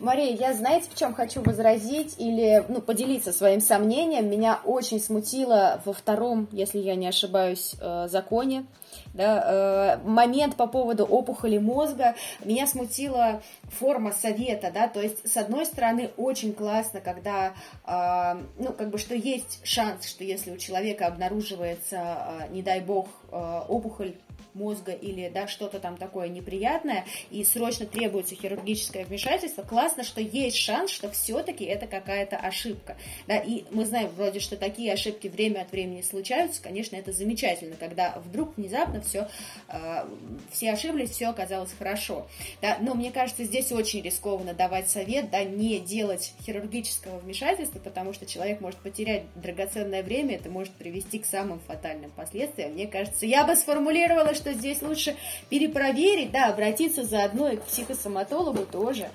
[0.00, 4.28] Мария, я знаете, в чем хочу возразить или ну, поделиться своим сомнением?
[4.28, 8.66] Меня очень смутило во втором, если я не ошибаюсь, э, законе,
[9.12, 12.16] да, э, момент по поводу опухоли мозга.
[12.44, 17.54] Меня смутила форма совета, да, то есть, с одной стороны, очень классно, когда,
[17.86, 23.06] э, ну, как бы, что есть шанс, что если у человека обнаруживается, не дай бог,
[23.30, 24.14] опухоль
[24.54, 30.56] мозга или да, что-то там такое неприятное, и срочно требуется хирургическое вмешательство, классно, что есть
[30.56, 32.96] шанс, что все-таки это какая-то ошибка.
[33.26, 37.76] Да, и мы знаем вроде, что такие ошибки время от времени случаются, конечно, это замечательно,
[37.76, 39.28] когда вдруг внезапно все,
[39.68, 40.06] э,
[40.50, 42.26] все ошиблись, все оказалось хорошо.
[42.62, 48.12] Да, но мне кажется, здесь очень рискованно давать совет, да, не делать хирургического вмешательства, потому
[48.12, 52.72] что человек может потерять драгоценное время, это может привести к самым фатальным последствиям.
[52.72, 55.16] Мне кажется, я бы сформулировала, что здесь лучше
[55.48, 59.10] перепроверить, да, обратиться заодно и к психосоматологу тоже.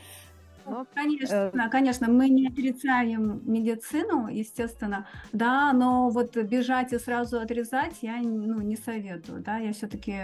[0.69, 7.39] Ну, конечно, э, конечно, мы не отрицаем медицину, естественно, да, но вот бежать и сразу
[7.39, 10.15] отрезать я ну, не советую, да, я все-таки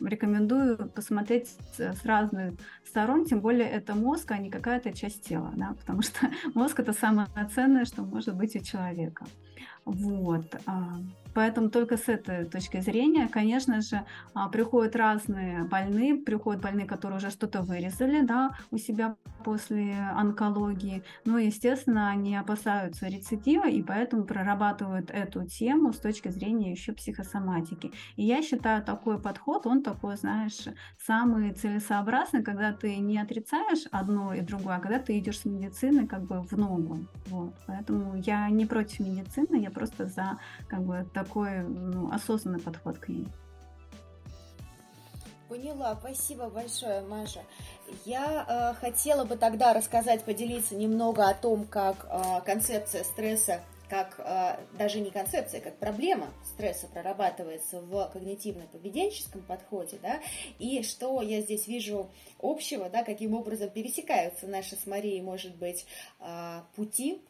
[0.00, 2.54] рекомендую посмотреть с разных
[2.86, 6.92] сторон, тем более это мозг, а не какая-то часть тела, да, потому что мозг это
[6.92, 9.24] самое ценное, что может быть у человека.
[9.84, 10.54] Вот.
[11.34, 17.18] Поэтому только с этой точки зрения, конечно же, а, приходят разные больные, приходят больные, которые
[17.18, 21.02] уже что-то вырезали да, у себя после онкологии.
[21.24, 27.92] Но, естественно, они опасаются рецидива и поэтому прорабатывают эту тему с точки зрения еще психосоматики.
[28.16, 30.64] И я считаю, такой подход, он такой, знаешь,
[30.98, 36.06] самый целесообразный, когда ты не отрицаешь одно и другое, а когда ты идешь с медицины
[36.06, 36.98] как бы в ногу.
[37.26, 37.54] Вот.
[37.66, 41.23] Поэтому я не против медицины, я просто за как бы такой
[41.62, 43.26] ну, осознанный подход к ней.
[45.48, 47.40] Поняла, спасибо большое, Маша.
[48.04, 54.18] Я э, хотела бы тогда рассказать, поделиться немного о том, как э, концепция стресса, как
[54.18, 60.20] э, даже не концепция, как проблема стресса прорабатывается в когнитивно-поведенческом подходе, да,
[60.58, 62.10] и что я здесь вижу
[62.40, 65.86] общего, да, каким образом пересекаются наши с Марией, может быть,
[66.20, 67.22] э, пути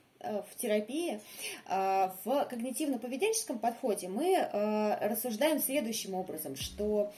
[0.50, 1.20] в терапии,
[1.66, 7.12] э, в когнитивно-поведенческом подходе мы э, рассуждаем следующим образом, что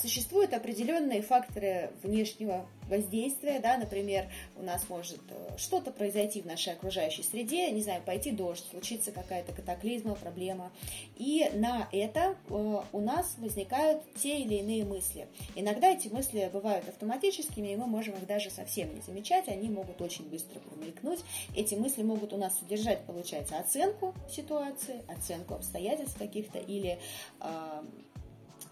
[0.00, 5.20] существуют определенные факторы внешнего воздействия, да, например, у нас может
[5.56, 10.70] что-то произойти в нашей окружающей среде, не знаю, пойти дождь, случится какая-то катаклизма, проблема,
[11.16, 15.28] и на это у нас возникают те или иные мысли.
[15.54, 20.00] Иногда эти мысли бывают автоматическими, и мы можем их даже совсем не замечать, они могут
[20.00, 21.20] очень быстро промелькнуть,
[21.54, 26.98] эти мысли могут у нас содержать, получается, оценку ситуации, оценку обстоятельств каких-то или
[27.40, 27.82] э,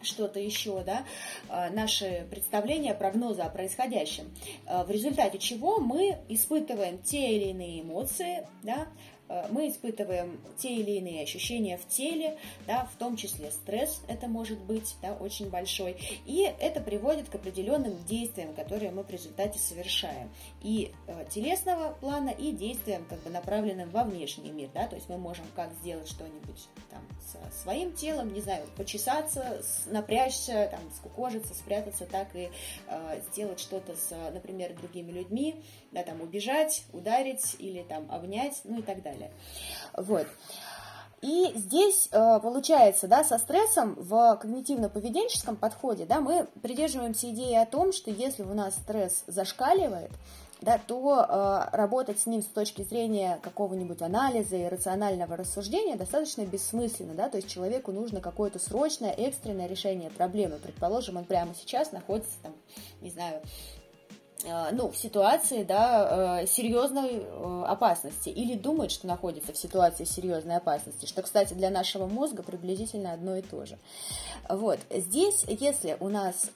[0.04, 1.04] что-то еще, да,
[1.48, 4.30] э, наши представления, прогнозы о происходящем,
[4.66, 8.88] э, в результате чего мы испытываем те или иные эмоции, да,
[9.50, 14.58] мы испытываем те или иные ощущения в теле, да, в том числе стресс это может
[14.60, 20.30] быть да, очень большой, и это приводит к определенным действиям, которые мы в результате совершаем,
[20.62, 25.08] и э, телесного плана, и действиям, как бы направленным во внешний мир, да, то есть
[25.08, 31.54] мы можем как сделать что-нибудь там со своим телом, не знаю, почесаться, напрячься, там, скукожиться,
[31.54, 32.50] спрятаться, так и
[32.88, 35.56] э, сделать что-то с, например, другими людьми,
[35.92, 39.13] да, там, убежать, ударить или там обнять, ну и так далее.
[39.96, 40.26] Вот.
[41.24, 47.64] И здесь э, получается, да, со стрессом в когнитивно-поведенческом подходе, да, мы придерживаемся идеи о
[47.64, 50.10] том, что если у нас стресс зашкаливает,
[50.60, 56.42] да, то э, работать с ним с точки зрения какого-нибудь анализа и рационального рассуждения достаточно
[56.42, 60.56] бессмысленно, да, то есть человеку нужно какое-то срочное, экстренное решение проблемы.
[60.56, 62.52] Предположим, он прямо сейчас находится там,
[63.00, 63.40] не знаю,
[64.72, 70.56] ну, в ситуации, да, э, серьезной э, опасности или думает, что находится в ситуации серьезной
[70.56, 73.78] опасности, что, кстати, для нашего мозга приблизительно одно и то же.
[74.48, 76.50] Вот, здесь, если у нас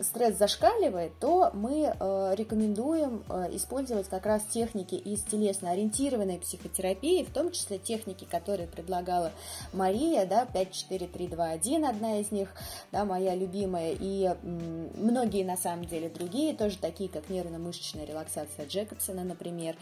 [0.00, 1.94] стресс зашкаливает, то мы
[2.36, 9.32] рекомендуем использовать как раз техники из телесно-ориентированной психотерапии, в том числе техники, которые предлагала
[9.72, 12.48] Мария, да, 5, 4, 3, 2, 1, одна из них,
[12.92, 19.24] да, моя любимая, и многие, на самом деле, другие тоже такие как нервно-мышечная релаксация Джекобсона,
[19.24, 19.74] например.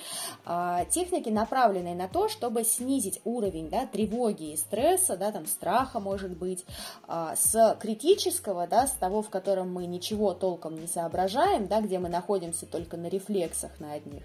[0.44, 5.98] А, техники, направленные на то, чтобы снизить уровень да, тревоги и стресса, да, там, страха,
[5.98, 6.64] может быть,
[7.08, 11.98] а, с критического, да, с того, в котором мы ничего толком не соображаем, да, где
[11.98, 14.22] мы находимся только на рефлексах на одних,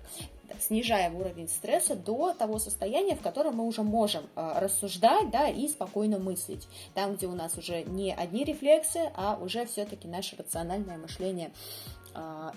[0.59, 5.67] снижаем уровень стресса до того состояния, в котором мы уже можем э, рассуждать да, и
[5.67, 6.67] спокойно мыслить.
[6.93, 11.51] Там, где у нас уже не одни рефлексы, а уже все-таки наше рациональное мышление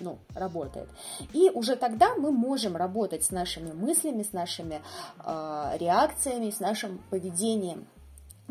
[0.01, 0.88] ну, работает.
[1.33, 4.81] И уже тогда мы можем работать с нашими мыслями, с нашими
[5.25, 7.87] э, реакциями, с нашим поведением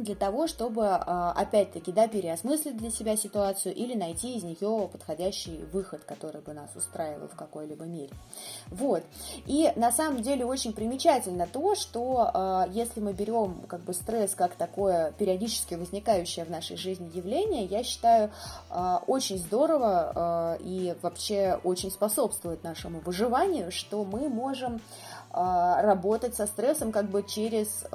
[0.04, 5.64] для того, чтобы, а, опять-таки, да, переосмыслить для себя ситуацию или найти из нее подходящий
[5.72, 8.10] выход, который бы нас устраивал в какой-либо мере.
[8.68, 9.04] Вот.
[9.46, 14.36] И на самом деле очень примечательно то, что а, если мы берем как бы стресс
[14.36, 18.32] как такое периодически возникающее в нашей жизни явление, я считаю
[18.70, 24.82] а, очень здорово и вообще очень способствует нашему выживанию, что мы можем
[25.32, 27.86] работать со стрессом как бы через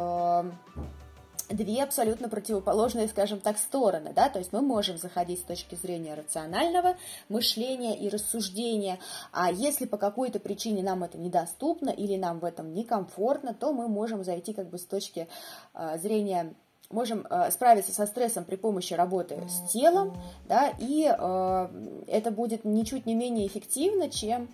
[1.49, 6.15] две абсолютно противоположные, скажем так, стороны, да, то есть мы можем заходить с точки зрения
[6.15, 6.97] рационального
[7.29, 8.99] мышления и рассуждения,
[9.33, 13.89] а если по какой-то причине нам это недоступно или нам в этом некомфортно, то мы
[13.89, 15.29] можем зайти как бы с точки
[15.75, 16.55] э, зрения
[16.91, 20.17] можем э, справиться со стрессом при помощи работы с телом,
[20.49, 21.69] да, и э,
[22.07, 24.49] это будет ничуть не менее эффективно, чем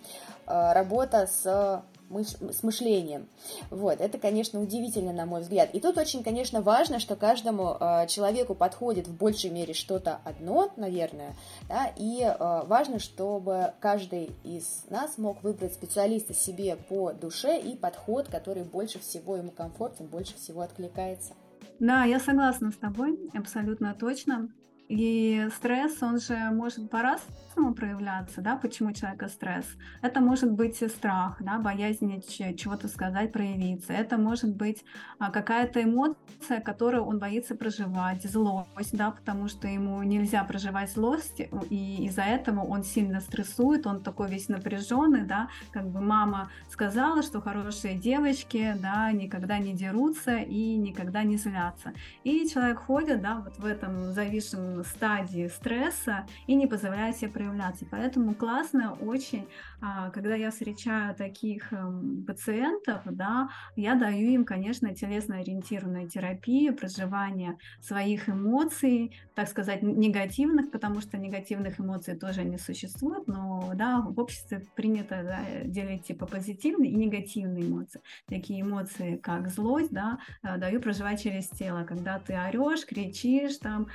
[0.47, 1.83] э, работа с
[2.19, 3.27] с мышлением.
[3.69, 5.73] Вот, это, конечно, удивительно, на мой взгляд.
[5.73, 10.71] И тут очень, конечно, важно, что каждому э, человеку подходит в большей мере что-то одно,
[10.77, 11.35] наверное,
[11.67, 17.75] да, и э, важно, чтобы каждый из нас мог выбрать специалиста себе по душе и
[17.75, 21.33] подход, который больше всего ему комфортен, больше всего откликается.
[21.79, 24.49] Да, я согласна с тобой, абсолютно точно.
[24.91, 29.65] И стресс, он же может по-разному проявляться, да, почему человека стресс.
[30.01, 32.21] Это может быть страх, да, боязнь
[32.57, 33.93] чего-то сказать, проявиться.
[33.93, 34.83] Это может быть
[35.17, 41.39] а, какая-то эмоция, которую он боится проживать, злость, да, потому что ему нельзя проживать злость,
[41.69, 47.23] и из-за этого он сильно стрессует, он такой весь напряженный, да, как бы мама сказала,
[47.23, 51.93] что хорошие девочки, да, никогда не дерутся и никогда не злятся.
[52.25, 57.85] И человек ходит, да, вот в этом зависшем стадии стресса и не позволяет себе проявляться.
[57.89, 59.47] Поэтому классно очень,
[59.81, 67.57] а, когда я встречаю таких эм, пациентов, да, я даю им, конечно, телесно-ориентированную терапию, проживание
[67.81, 74.19] своих эмоций, так сказать, негативных, потому что негативных эмоций тоже не существует, но да, в
[74.19, 78.01] обществе принято да, делить типа позитивные и негативные эмоции.
[78.27, 83.87] Такие эмоции, как злость, да, э, даю проживать через тело, когда ты орешь, кричишь, там,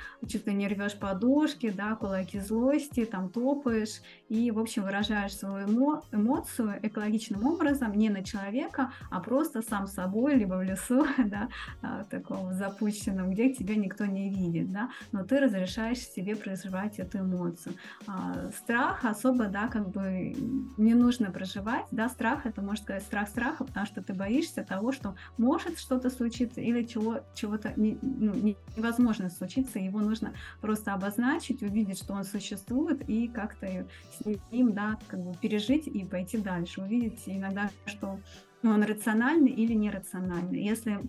[0.47, 6.03] ли не рвешь подушки, да, кулаки злости, там топаешь и, в общем, выражаешь свою эмо
[6.11, 11.49] эмоцию экологичным образом, не на человека, а просто сам собой, либо в лесу, да,
[11.81, 17.19] а, таком запущенном, где тебя никто не видит, да, но ты разрешаешь себе проживать эту
[17.19, 17.75] эмоцию.
[18.05, 20.35] А, страх особо, да, как бы
[20.77, 24.91] не нужно проживать, да, страх, это можно сказать страх страха, потому что ты боишься того,
[24.91, 31.61] что может что-то случиться или чего, чего-то не, ну, невозможно случиться, его нужно просто обозначить,
[31.61, 36.81] увидеть, что он существует, и как-то с ним, да, как бы пережить и пойти дальше.
[36.81, 38.19] Увидеть иногда, что
[38.63, 40.63] он рациональный или нерациональный.
[40.63, 40.99] Если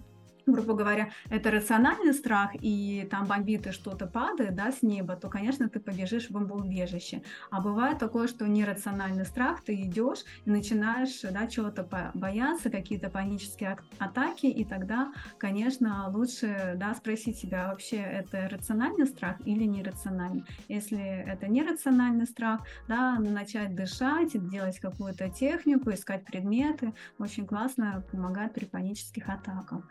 [0.52, 5.28] грубо говоря, это рациональный страх, и там бомбит и что-то падает, да, с неба, то,
[5.28, 7.22] конечно, ты побежишь в бомбоубежище.
[7.50, 13.78] А бывает такое, что нерациональный страх, ты идешь и начинаешь, да, чего-то бояться, какие-то панические
[13.98, 20.44] атаки, и тогда, конечно, лучше, да, спросить себя, вообще это рациональный страх или нерациональный.
[20.68, 28.54] Если это нерациональный страх, да, начать дышать, делать какую-то технику, искать предметы, очень классно помогает
[28.54, 29.88] при панических атаках.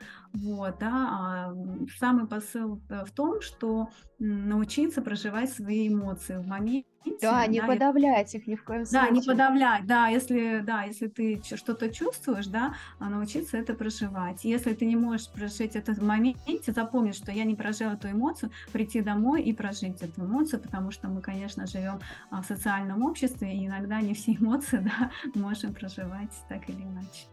[0.47, 1.53] Вот, да, а
[1.99, 6.87] самый посыл э, в том, что научиться проживать свои эмоции в моменте.
[7.21, 9.09] Да, не да, подавлять их ни в коем случае.
[9.09, 14.45] Да, не подавлять, да, если, да, если ты что-то чувствуешь, да, а научиться это проживать.
[14.45, 18.51] Если ты не можешь прожить это в моменте, запомни, что я не прожила эту эмоцию,
[18.71, 23.53] прийти домой и прожить эту эмоцию, потому что мы, конечно, живем а, в социальном обществе,
[23.53, 27.27] и иногда не все эмоции, да, можем проживать так или иначе.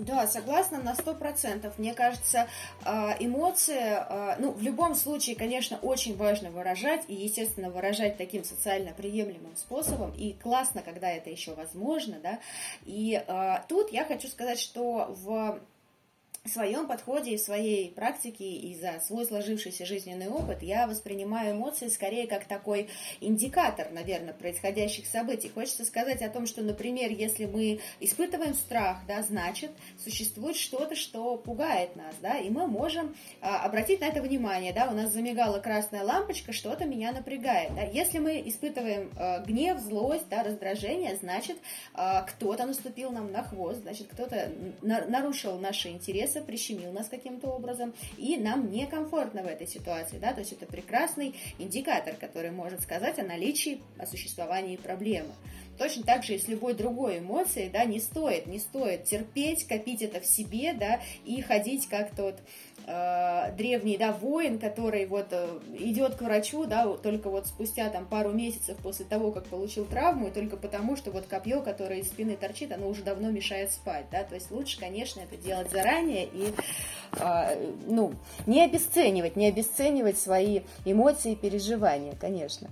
[0.00, 1.78] Да, согласна на сто процентов.
[1.78, 2.48] Мне кажется,
[2.84, 8.42] а, эмоции, а, ну, в любом случае, конечно, очень важно выражать, и, естественно, выражать таким
[8.42, 12.38] социально приемлемым способом, и классно, когда это еще возможно, да,
[12.86, 15.60] и а, тут я хочу сказать, что в
[16.44, 21.88] в своем подходе в своей практике и за свой сложившийся жизненный опыт я воспринимаю эмоции
[21.88, 22.88] скорее как такой
[23.20, 25.50] индикатор, наверное, происходящих событий.
[25.50, 29.70] Хочется сказать о том, что, например, если мы испытываем страх, да, значит,
[30.02, 34.88] существует что-то, что пугает нас, да, и мы можем а, обратить на это внимание, да,
[34.88, 37.82] у нас замигала красная лампочка, что-то меня напрягает, да.
[37.82, 41.58] Если мы испытываем а, гнев, злость, да, раздражение, значит,
[41.92, 47.08] а, кто-то наступил нам на хвост, значит, кто-то на нарушил наши интересы, интереса, прищемил нас
[47.08, 52.50] каким-то образом, и нам некомфортно в этой ситуации, да, то есть это прекрасный индикатор, который
[52.50, 55.30] может сказать о наличии, о существовании проблемы.
[55.78, 60.02] Точно так же и с любой другой эмоцией, да, не стоит, не стоит терпеть, копить
[60.02, 62.38] это в себе, да, и ходить как тот
[62.86, 68.06] э, древний, да, воин, который вот э, идет к врачу, да, только вот спустя там
[68.06, 72.08] пару месяцев после того, как получил травму, и только потому, что вот копье, которое из
[72.08, 76.26] спины торчит, оно уже давно мешает спать, да, то есть лучше, конечно, это делать заранее
[76.26, 76.52] и,
[77.18, 78.12] э, ну,
[78.46, 82.68] не обесценивать, не обесценивать свои эмоции и переживания, конечно.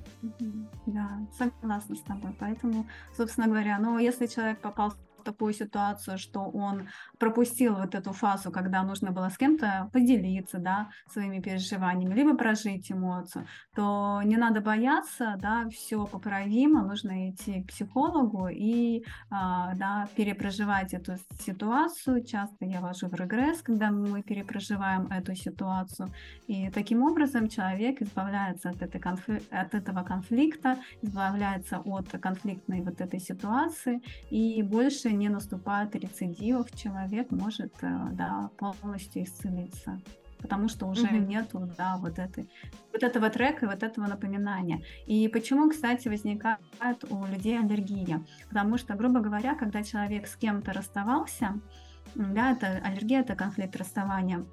[0.86, 2.86] Да, согласна с тобой, поэтому,
[3.16, 4.92] собственно говоря, ну, если человек попал
[5.28, 10.88] такую ситуацию, что он пропустил вот эту фазу, когда нужно было с кем-то поделиться, да,
[11.12, 17.68] своими переживаниями, либо прожить эмоцию, то не надо бояться, да, все поправимо, нужно идти к
[17.68, 22.24] психологу и, а, да, перепроживать эту ситуацию.
[22.24, 26.08] Часто я вожу в регресс, когда мы перепроживаем эту ситуацию,
[26.46, 29.42] и таким образом человек избавляется от, этой конфли...
[29.50, 34.00] от этого конфликта, избавляется от конфликтной вот этой ситуации
[34.30, 40.00] и больше не наступает рецидивов, человек может э, да, полностью исцелиться
[40.40, 41.26] потому что уже mm-hmm.
[41.26, 42.48] нету, да, вот этой,
[42.92, 44.82] вот этого трека и вот этого напоминания.
[45.06, 46.58] И почему, кстати, возникает
[47.10, 48.24] у людей аллергия?
[48.48, 51.60] Потому что, грубо говоря, когда человек с кем-то расставался,
[52.14, 54.44] да, это аллергия, это конфликт расставания,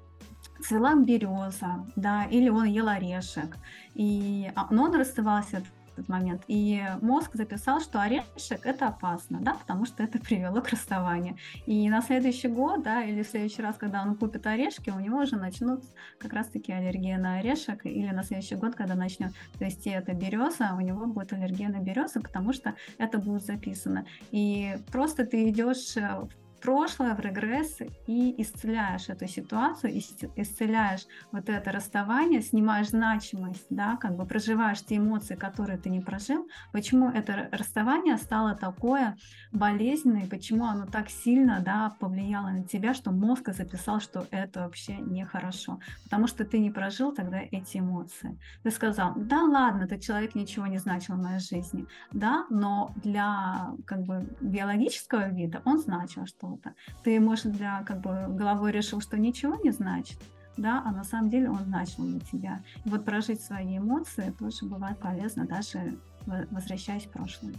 [0.60, 3.56] цвела береза, да, или он ел орешек,
[3.94, 5.62] и, а, но он расставался
[5.96, 6.42] этот момент.
[6.46, 11.36] И мозг записал, что орешек это опасно, да, потому что это привело к расставанию.
[11.66, 15.18] И на следующий год, да, или в следующий раз, когда он купит орешки, у него
[15.18, 15.84] уже начнут
[16.18, 20.80] как раз-таки аллергия на орешек, или на следующий год, когда начнет расти эта береза, у
[20.80, 24.06] него будет аллергия на березы, потому что это будет записано.
[24.30, 29.96] И просто ты идешь в прошлое, в регресс и исцеляешь эту ситуацию,
[30.36, 36.00] исцеляешь вот это расставание, снимаешь значимость, да, как бы проживаешь те эмоции, которые ты не
[36.00, 36.48] прожил.
[36.72, 39.16] Почему это расставание стало такое
[39.52, 44.96] болезненное, почему оно так сильно, да, повлияло на тебя, что мозг записал, что это вообще
[44.96, 45.78] нехорошо.
[46.02, 48.40] Потому что ты не прожил тогда эти эмоции.
[48.64, 53.70] Ты сказал, да ладно, этот человек ничего не значил в моей жизни, да, но для
[53.86, 56.74] как бы биологического вида он значил, что что-то.
[57.02, 60.18] Ты, может, для как бы головой решил, что ничего не значит,
[60.56, 62.60] да, а на самом деле он начал для тебя.
[62.84, 67.54] И вот прожить свои эмоции тоже бывает полезно, даже возвращаясь в прошлое.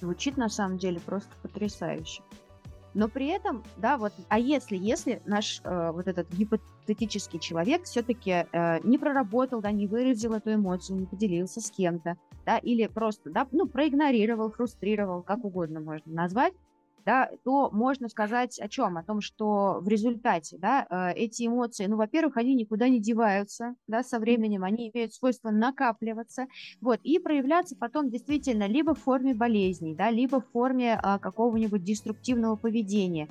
[0.00, 2.22] Звучит на самом деле просто потрясающе.
[2.92, 8.46] Но при этом, да, вот, а если, если наш э, вот этот гипотетический человек все-таки
[8.50, 13.30] э, не проработал, да, не выразил эту эмоцию, не поделился с кем-то, да, или просто,
[13.30, 16.52] да, ну, проигнорировал, фрустрировал, как угодно можно назвать,
[17.04, 18.96] да, то можно сказать о чем?
[18.98, 23.74] О том, что в результате да, э, эти эмоции, ну, во-первых, они никуда не деваются,
[23.86, 26.46] да, со временем они имеют свойство накапливаться,
[26.80, 31.82] вот, и проявляться потом действительно либо в форме болезней, да, либо в форме а, какого-нибудь
[31.82, 33.28] деструктивного поведения.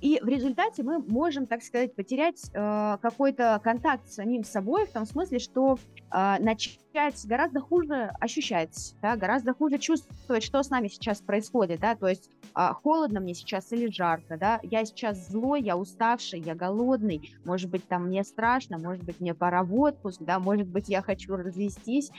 [0.00, 4.92] И в результате мы можем, так сказать, потерять э, какой-то контакт с самим собой в
[4.92, 5.78] том смысле, что
[6.12, 6.78] э, начать
[7.26, 12.28] гораздо хуже ощущать, да, гораздо хуже чувствовать, что с нами сейчас происходит, да, то есть
[12.54, 17.70] э, холодно мне сейчас или жарко, да, я сейчас злой, я уставший, я голодный, может
[17.70, 21.34] быть, там мне страшно, может быть, мне пора в отпуск, да, может быть, я хочу
[21.36, 22.10] развестись,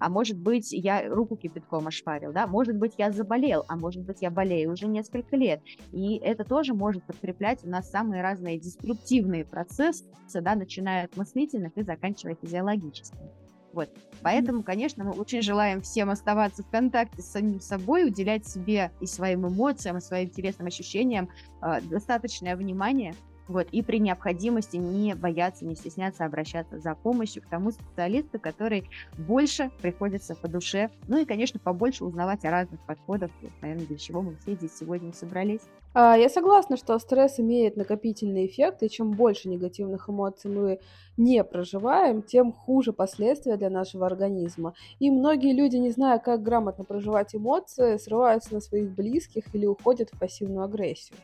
[0.00, 4.22] а может быть, я руку кипятком ошпарил, да, может быть, я заболел, а может быть,
[4.22, 5.60] я болею уже несколько лет.
[5.92, 11.76] И это тоже может подкреплять у нас самые разные деструктивные процессы, да, начиная от мыслительных
[11.76, 13.30] и заканчивая физиологическими.
[13.72, 13.88] Вот.
[14.22, 19.06] Поэтому, конечно, мы очень желаем всем оставаться в контакте с самим собой, уделять себе и
[19.06, 21.28] своим эмоциям, и своим интересным ощущениям
[21.62, 23.14] э, достаточное внимание,
[23.50, 28.88] вот, и при необходимости не бояться, не стесняться обращаться за помощью к тому специалисту, который
[29.18, 30.90] больше приходится по душе.
[31.08, 33.30] Ну и, конечно, побольше узнавать о разных подходах,
[33.60, 35.62] наверное, для чего мы все здесь сегодня собрались.
[35.92, 40.78] А, я согласна, что стресс имеет накопительный эффект, и чем больше негативных эмоций мы
[41.16, 44.74] не проживаем, тем хуже последствия для нашего организма.
[45.00, 50.10] И многие люди, не зная, как грамотно проживать эмоции, срываются на своих близких или уходят
[50.12, 51.16] в пассивную агрессию.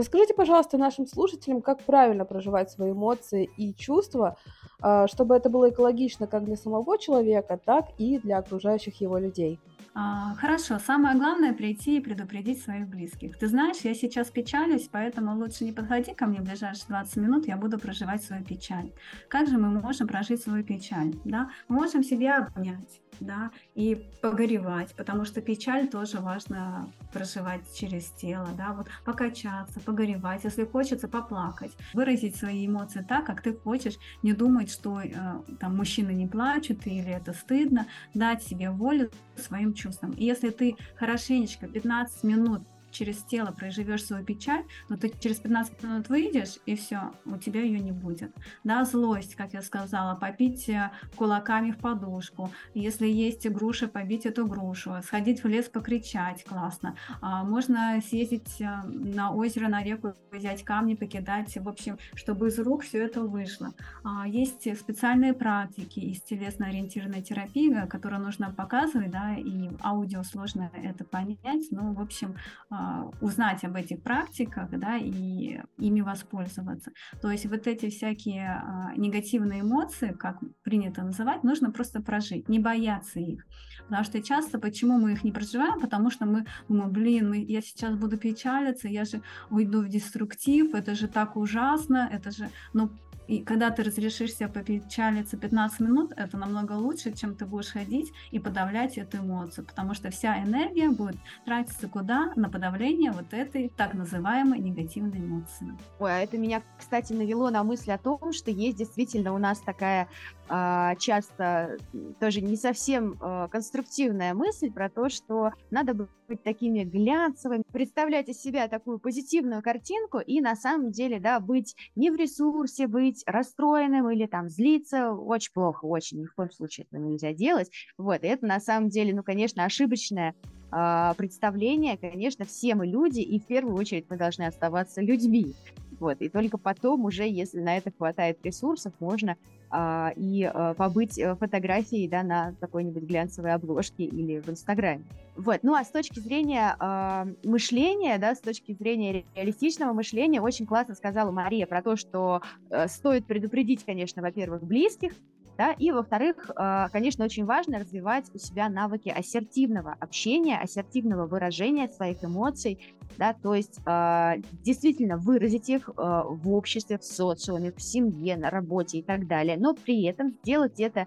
[0.00, 4.38] Расскажите, пожалуйста, нашим слушателям, как правильно проживать свои эмоции и чувства,
[4.80, 9.60] а, чтобы это было экологично как для самого человека, так и для окружающих его людей.
[9.92, 13.36] А, хорошо, самое главное прийти и предупредить своих близких.
[13.36, 17.46] Ты знаешь, я сейчас печалюсь, поэтому лучше не подходи ко мне в ближайшие 20 минут,
[17.46, 18.92] я буду проживать свою печаль.
[19.28, 21.12] Как же мы можем прожить свою печаль?
[21.26, 21.50] Да?
[21.68, 28.72] Можем себя обнять, да, и погоревать, потому что печаль тоже важно проживать через тело, да,
[28.72, 34.70] вот покачаться, погоревать, если хочется поплакать, выразить свои эмоции так, как ты хочешь, не думать,
[34.70, 35.10] что э,
[35.58, 40.12] там мужчины не плачут или это стыдно, дать себе волю своим чувствам.
[40.12, 45.82] И если ты хорошенечко 15 минут через тело проживешь свою печаль, но ты через 15
[45.82, 48.32] минут выйдешь, и все, у тебя ее не будет.
[48.64, 52.50] Да, злость, как я сказала, попить э, кулаками в подушку.
[52.74, 54.94] Если есть груша, побить эту грушу.
[55.04, 56.96] Сходить в лес, покричать, классно.
[57.20, 62.58] А, можно съездить э, на озеро, на реку, взять камни, покидать, в общем, чтобы из
[62.58, 63.72] рук все это вышло.
[64.04, 71.04] А, есть специальные практики из телесно-ориентированной терапии, которые нужно показывать, да, и аудио сложно это
[71.04, 72.34] понять, но, в общем,
[72.68, 72.79] а,
[73.20, 76.92] узнать об этих практиках, да, и ими воспользоваться.
[77.20, 82.58] То есть вот эти всякие а, негативные эмоции, как принято называть, нужно просто прожить, не
[82.58, 83.44] бояться их.
[83.84, 87.60] Потому что часто почему мы их не проживаем, потому что мы думаем, блин, мы, я
[87.60, 92.90] сейчас буду печалиться, я же уйду в деструктив, это же так ужасно, это же, ну
[93.30, 98.12] и когда ты разрешишь себе попечалиться 15 минут, это намного лучше, чем ты будешь ходить
[98.32, 101.14] и подавлять эту эмоцию, потому что вся энергия будет
[101.44, 102.32] тратиться куда?
[102.34, 105.78] На подавление вот этой так называемой негативной эмоции.
[106.00, 109.60] Ой, а это меня, кстати, навело на мысль о том, что есть действительно у нас
[109.60, 110.08] такая
[110.48, 111.78] а, часто
[112.18, 118.40] тоже не совсем а, конструктивная мысль про то, что надо быть такими глянцевыми, представлять из
[118.40, 124.08] себя такую позитивную картинку и на самом деле, да, быть не в ресурсе, быть расстроенным
[124.10, 127.70] или там злиться очень плохо, очень, ни в коем случае этого нельзя делать.
[127.98, 130.36] Вот, и это на самом деле, ну, конечно, ошибочное
[130.70, 135.54] э, представление, конечно, все мы люди, и в первую очередь мы должны оставаться людьми.
[136.00, 139.36] Вот, и только потом уже, если на это хватает ресурсов, можно
[139.70, 145.04] а, и а, побыть э, фотографией да, на какой-нибудь глянцевой обложке или в Инстаграме.
[145.36, 145.60] Вот.
[145.62, 150.94] Ну а с точки зрения а, мышления, да, с точки зрения реалистичного мышления, очень классно
[150.94, 155.12] сказала Мария про то, что а, стоит предупредить, конечно, во-первых, близких,
[155.56, 161.88] да, и, во-вторых, а, конечно, очень важно развивать у себя навыки ассертивного общения, ассертивного выражения
[161.88, 162.78] своих эмоций,
[163.18, 168.50] да, то есть а, действительно выразить их а, в обществе, в социуме, в семье, на
[168.50, 171.06] работе и так далее, но при этом сделать это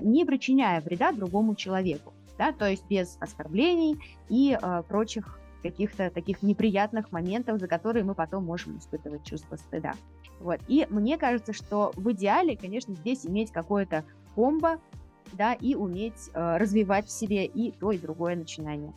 [0.00, 3.98] не причиняя вреда другому человеку, да, то есть без оскорблений
[4.28, 4.56] и
[4.86, 5.40] прочих
[5.70, 9.94] каких-то таких неприятных моментов, за которые мы потом можем испытывать чувство стыда.
[10.40, 10.60] Вот.
[10.68, 14.04] И мне кажется, что в идеале, конечно, здесь иметь какое-то
[14.34, 14.80] комбо,
[15.32, 18.92] да, и уметь э, развивать в себе и то, и другое начинание.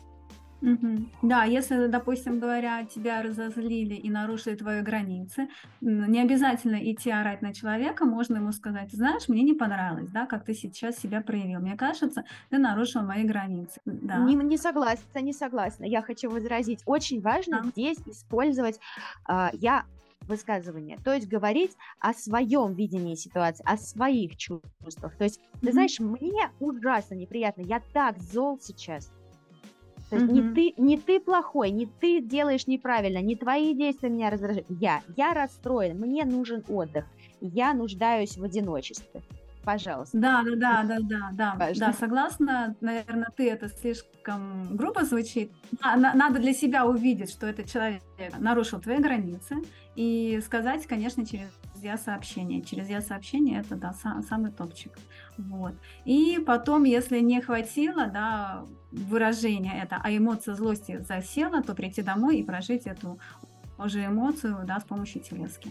[0.62, 1.06] Угу.
[1.22, 5.48] Да, если, допустим, говоря, тебя разозлили и нарушили твои границы,
[5.80, 10.44] не обязательно идти орать на человека, можно ему сказать, знаешь, мне не понравилось, да, как
[10.44, 11.60] ты сейчас себя проявил.
[11.60, 13.80] Мне кажется, ты нарушил мои границы.
[13.84, 14.18] Да.
[14.18, 15.84] Не, не согласна, не согласна.
[15.84, 16.82] Я хочу возразить.
[16.86, 17.70] Очень важно да.
[17.70, 18.78] здесь использовать,
[19.28, 19.84] э, я
[20.28, 25.16] высказывание, то есть говорить о своем видении ситуации, о своих чувствах.
[25.16, 25.60] То есть, mm-hmm.
[25.60, 29.10] ты знаешь, мне ужасно неприятно, я так зол сейчас,
[30.10, 34.30] То есть не ты, не ты плохой, не ты делаешь неправильно, не твои действия меня
[34.30, 34.66] раздражают.
[34.68, 37.04] Я, я расстроен, мне нужен отдых,
[37.40, 39.22] я нуждаюсь в одиночестве
[39.62, 40.18] пожалуйста.
[40.18, 40.98] Да, да, да, да,
[41.32, 42.74] да, да, да, согласна.
[42.80, 45.52] Наверное, ты это слишком грубо звучит.
[45.80, 48.02] Надо для себя увидеть, что этот человек
[48.38, 49.56] нарушил твои границы
[49.96, 51.50] и сказать, конечно, через
[51.82, 52.62] я сообщение.
[52.62, 54.92] Через я сообщение это да, сам, самый топчик.
[55.38, 55.74] Вот.
[56.04, 62.38] И потом, если не хватило да, выражения это, а эмоция злости засела, то прийти домой
[62.38, 63.18] и прожить эту
[63.78, 65.70] уже эмоцию да, с помощью телески.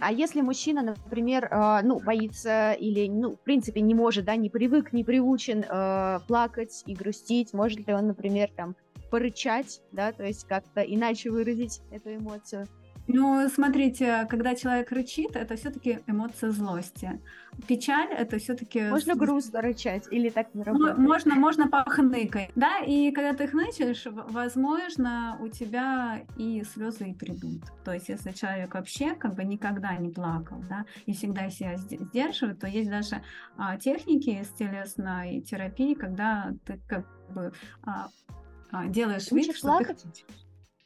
[0.00, 4.50] А если мужчина, например, э, ну, боится или, ну, в принципе, не может, да, не
[4.50, 8.76] привык, не приучен э, плакать и грустить, может ли он, например, там,
[9.10, 12.66] порычать, да, то есть как-то иначе выразить эту эмоцию?
[13.12, 17.20] Ну, смотрите, когда человек рычит, это все-таки эмоция злости.
[17.68, 18.88] Печаль это все-таки.
[18.88, 20.98] Можно грустно рычать или так не работает?
[20.98, 22.50] Можно, можно похныкать.
[22.54, 27.62] Да, и когда ты хнычешь, возможно, у тебя и слезы и придут.
[27.84, 32.58] То есть, если человек вообще как бы никогда не плакал, да, и всегда себя сдерживает,
[32.58, 33.22] то есть даже
[33.58, 37.52] а, техники из телесной терапии, когда ты как бы
[37.84, 38.08] а,
[38.70, 40.02] а, делаешь вид, что плакать?
[40.02, 40.24] ты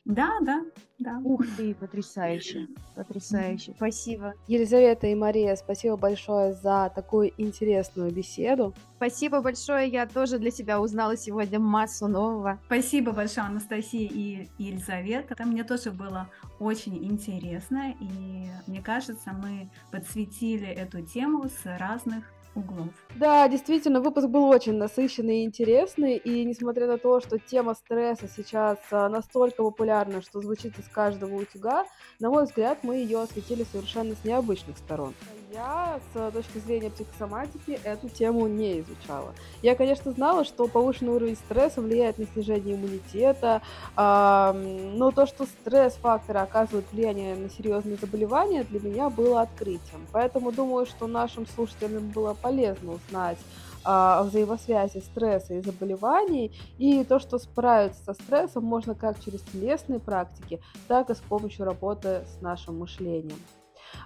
[0.07, 0.65] да, да,
[1.01, 1.21] да.
[1.25, 3.75] Ух ты, потрясающе, потрясающе.
[3.77, 4.35] Спасибо.
[4.47, 8.73] Елизавета и Мария, спасибо большое за такую интересную беседу.
[8.97, 12.61] Спасибо большое, я тоже для себя узнала сегодня массу нового.
[12.67, 15.35] Спасибо большое, Анастасия и Елизавета.
[15.35, 16.31] Это мне тоже было
[16.61, 22.25] очень интересно, и мне кажется, мы подсветили эту тему с разных
[22.57, 22.89] углов.
[23.15, 28.29] Да, действительно, выпуск был очень насыщенный и интересный, и несмотря на то, что тема стресса
[28.35, 31.87] сейчас а, настолько популярна, что звучит из каждого утюга,
[32.19, 35.15] на мой взгляд, мы ее осветили совершенно с необычных сторон.
[35.57, 39.33] Я с точки зрения психосоматики эту тему не изучала.
[39.63, 43.63] Я, конечно, знала, что повышенный уровень стресса влияет на снижение иммунитета,
[43.97, 50.07] э, но то, что стресс-факторы оказывают влияние на серьезные заболевания, для меня было открытием.
[50.13, 53.39] Поэтому думаю, что нашим слушателям было полезно узнать
[53.87, 60.61] взаимосвязи стресса и заболеваний, и то, что справиться со стрессом можно как через телесные практики,
[60.89, 63.39] так и с помощью работы с нашим мышлением.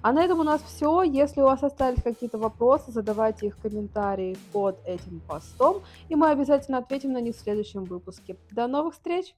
[0.03, 1.03] А на этом у нас все.
[1.03, 6.31] Если у вас остались какие-то вопросы, задавайте их в комментарии под этим постом, и мы
[6.31, 8.37] обязательно ответим на них в следующем выпуске.
[8.51, 9.35] До новых встреч!